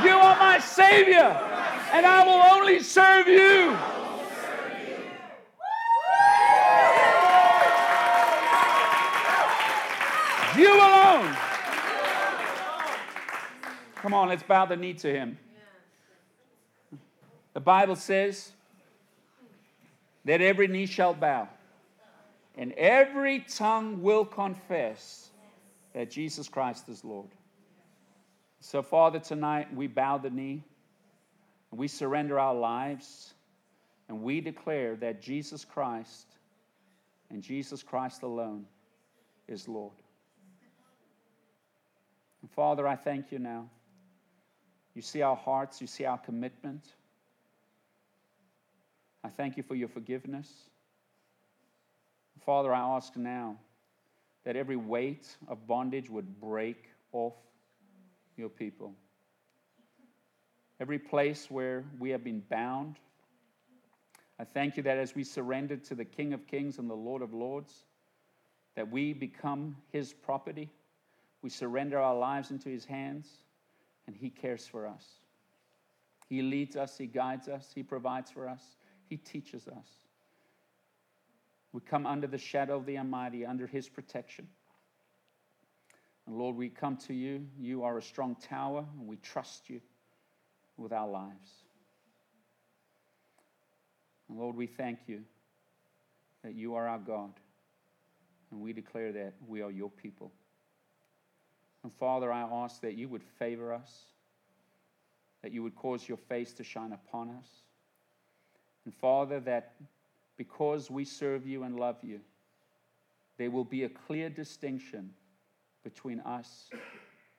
you 0.04 0.10
are 0.10 0.36
my 0.38 0.58
Savior, 0.58 1.38
and 1.92 2.06
I 2.06 2.24
will 2.24 2.42
only 2.58 2.80
serve 2.80 3.28
you. 3.28 3.76
You 10.60 10.74
alone. 10.74 11.36
Come 13.96 14.14
on, 14.14 14.28
let's 14.28 14.42
bow 14.42 14.66
the 14.66 14.76
knee 14.76 14.94
to 14.94 15.12
Him. 15.12 15.38
The 17.54 17.60
Bible 17.60 17.96
says 17.96 18.52
that 20.24 20.40
every 20.40 20.66
knee 20.66 20.86
shall 20.86 21.14
bow 21.14 21.48
and 22.56 22.72
every 22.72 23.40
tongue 23.40 24.02
will 24.02 24.24
confess 24.24 25.30
that 25.94 26.10
Jesus 26.10 26.48
Christ 26.48 26.88
is 26.88 27.04
Lord. 27.04 27.28
So, 28.60 28.82
Father, 28.82 29.18
tonight 29.18 29.74
we 29.74 29.86
bow 29.86 30.18
the 30.18 30.30
knee, 30.30 30.62
and 31.70 31.80
we 31.80 31.88
surrender 31.88 32.38
our 32.38 32.54
lives, 32.54 33.34
and 34.08 34.22
we 34.22 34.40
declare 34.40 34.96
that 34.96 35.22
Jesus 35.22 35.64
Christ 35.64 36.26
and 37.30 37.42
Jesus 37.42 37.82
Christ 37.82 38.22
alone 38.22 38.66
is 39.48 39.66
Lord. 39.68 39.92
And 42.42 42.50
Father, 42.50 42.86
I 42.86 42.96
thank 42.96 43.32
you 43.32 43.38
now. 43.38 43.68
You 44.94 45.02
see 45.02 45.22
our 45.22 45.36
hearts, 45.36 45.80
you 45.80 45.86
see 45.86 46.04
our 46.04 46.18
commitment. 46.18 46.84
I 49.24 49.28
thank 49.28 49.56
you 49.56 49.62
for 49.62 49.74
your 49.74 49.88
forgiveness. 49.88 50.52
Father, 52.44 52.74
I 52.74 52.80
ask 52.96 53.16
now 53.16 53.56
that 54.44 54.56
every 54.56 54.76
weight 54.76 55.36
of 55.48 55.66
bondage 55.66 56.10
would 56.10 56.40
break 56.40 56.88
off 57.12 57.34
your 58.36 58.48
people. 58.48 58.94
Every 60.80 60.98
place 60.98 61.50
where 61.50 61.84
we 62.00 62.10
have 62.10 62.24
been 62.24 62.42
bound, 62.50 62.96
I 64.40 64.44
thank 64.44 64.76
you 64.76 64.82
that 64.82 64.98
as 64.98 65.14
we 65.14 65.22
surrender 65.22 65.76
to 65.76 65.94
the 65.94 66.04
King 66.04 66.32
of 66.32 66.46
Kings 66.48 66.78
and 66.78 66.90
the 66.90 66.94
Lord 66.94 67.22
of 67.22 67.32
Lords, 67.32 67.84
that 68.74 68.90
we 68.90 69.12
become 69.12 69.76
his 69.92 70.12
property. 70.12 70.70
We 71.42 71.50
surrender 71.50 71.98
our 72.00 72.16
lives 72.16 72.50
into 72.50 72.68
his 72.68 72.84
hands, 72.84 73.28
and 74.06 74.16
he 74.16 74.30
cares 74.30 74.66
for 74.66 74.86
us. 74.86 75.04
He 76.28 76.42
leads 76.42 76.76
us, 76.76 76.96
he 76.96 77.06
guides 77.06 77.46
us, 77.46 77.70
he 77.74 77.82
provides 77.82 78.30
for 78.30 78.48
us, 78.48 78.62
he 79.08 79.16
teaches 79.16 79.68
us. 79.68 80.01
We 81.72 81.80
come 81.80 82.06
under 82.06 82.26
the 82.26 82.38
shadow 82.38 82.76
of 82.76 82.86
the 82.86 82.98
Almighty, 82.98 83.46
under 83.46 83.66
His 83.66 83.88
protection. 83.88 84.46
And 86.26 86.36
Lord, 86.36 86.56
we 86.56 86.68
come 86.68 86.96
to 87.08 87.14
you. 87.14 87.46
You 87.58 87.82
are 87.82 87.98
a 87.98 88.02
strong 88.02 88.36
tower, 88.36 88.84
and 88.98 89.08
we 89.08 89.16
trust 89.16 89.68
you 89.68 89.80
with 90.76 90.92
our 90.92 91.08
lives. 91.08 91.50
And 94.28 94.38
Lord, 94.38 94.56
we 94.56 94.66
thank 94.66 95.00
you 95.06 95.22
that 96.42 96.54
you 96.54 96.74
are 96.74 96.86
our 96.88 96.98
God, 96.98 97.32
and 98.50 98.60
we 98.60 98.72
declare 98.72 99.12
that 99.12 99.34
we 99.46 99.62
are 99.62 99.70
your 99.70 99.90
people. 99.90 100.32
And 101.82 101.92
Father, 101.92 102.30
I 102.32 102.42
ask 102.42 102.80
that 102.82 102.94
you 102.94 103.08
would 103.08 103.24
favor 103.38 103.72
us, 103.72 103.90
that 105.42 105.52
you 105.52 105.62
would 105.62 105.74
cause 105.74 106.08
your 106.08 106.18
face 106.18 106.52
to 106.54 106.64
shine 106.64 106.92
upon 106.92 107.30
us. 107.30 107.46
And 108.84 108.94
Father, 108.94 109.40
that 109.40 109.74
because 110.36 110.90
we 110.90 111.04
serve 111.04 111.46
you 111.46 111.62
and 111.62 111.78
love 111.78 111.96
you, 112.02 112.20
there 113.38 113.50
will 113.50 113.64
be 113.64 113.84
a 113.84 113.88
clear 113.88 114.28
distinction 114.28 115.10
between 115.84 116.20
us 116.20 116.70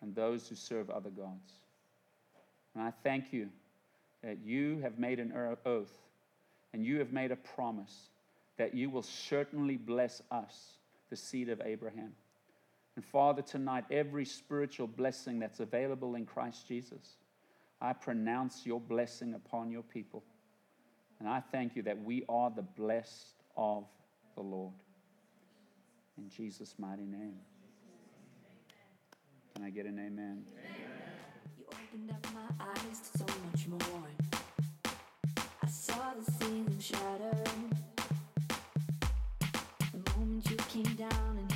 and 0.01 0.15
those 0.15 0.47
who 0.47 0.55
serve 0.55 0.89
other 0.89 1.09
gods. 1.09 1.53
And 2.75 2.83
I 2.83 2.91
thank 3.03 3.31
you 3.31 3.49
that 4.23 4.39
you 4.43 4.79
have 4.81 4.99
made 4.99 5.19
an 5.19 5.31
er-, 5.35 5.57
oath 5.65 5.93
and 6.73 6.85
you 6.85 6.99
have 6.99 7.13
made 7.13 7.31
a 7.31 7.35
promise 7.35 8.09
that 8.57 8.73
you 8.73 8.89
will 8.89 9.03
certainly 9.03 9.77
bless 9.77 10.21
us, 10.31 10.73
the 11.09 11.15
seed 11.15 11.49
of 11.49 11.61
Abraham. 11.63 12.13
And 12.95 13.03
Father, 13.03 13.41
tonight, 13.41 13.85
every 13.89 14.25
spiritual 14.25 14.87
blessing 14.87 15.39
that's 15.39 15.59
available 15.59 16.15
in 16.15 16.25
Christ 16.25 16.67
Jesus, 16.67 17.17
I 17.81 17.93
pronounce 17.93 18.65
your 18.65 18.79
blessing 18.79 19.33
upon 19.33 19.71
your 19.71 19.81
people. 19.81 20.23
And 21.23 21.31
I 21.31 21.39
thank 21.53 21.77
you 21.77 21.83
that 21.83 22.03
we 22.03 22.25
are 22.27 22.51
the 22.53 22.63
blessed 22.63 23.45
of 23.55 23.85
the 24.35 24.41
Lord. 24.41 24.73
In 26.17 26.29
Jesus' 26.29 26.75
mighty 26.77 27.05
name. 27.05 27.35
Can 29.55 29.63
I 29.63 29.69
get 29.69 29.85
an 29.85 29.99
amen? 29.99 30.43
You 31.57 31.63
opened 31.71 32.11
up 32.11 32.27
my 32.33 32.65
eyes 32.65 32.99
to 32.99 33.19
so 33.19 33.25
much 33.49 33.67
more. 33.69 34.03
I 35.63 35.67
saw 35.67 36.13
the 36.13 36.29
ceiling 36.29 36.77
shatter. 36.77 37.43
The 39.93 40.11
moment 40.17 40.49
you 40.49 40.57
came 40.57 40.93
down 40.95 41.37
and 41.37 41.52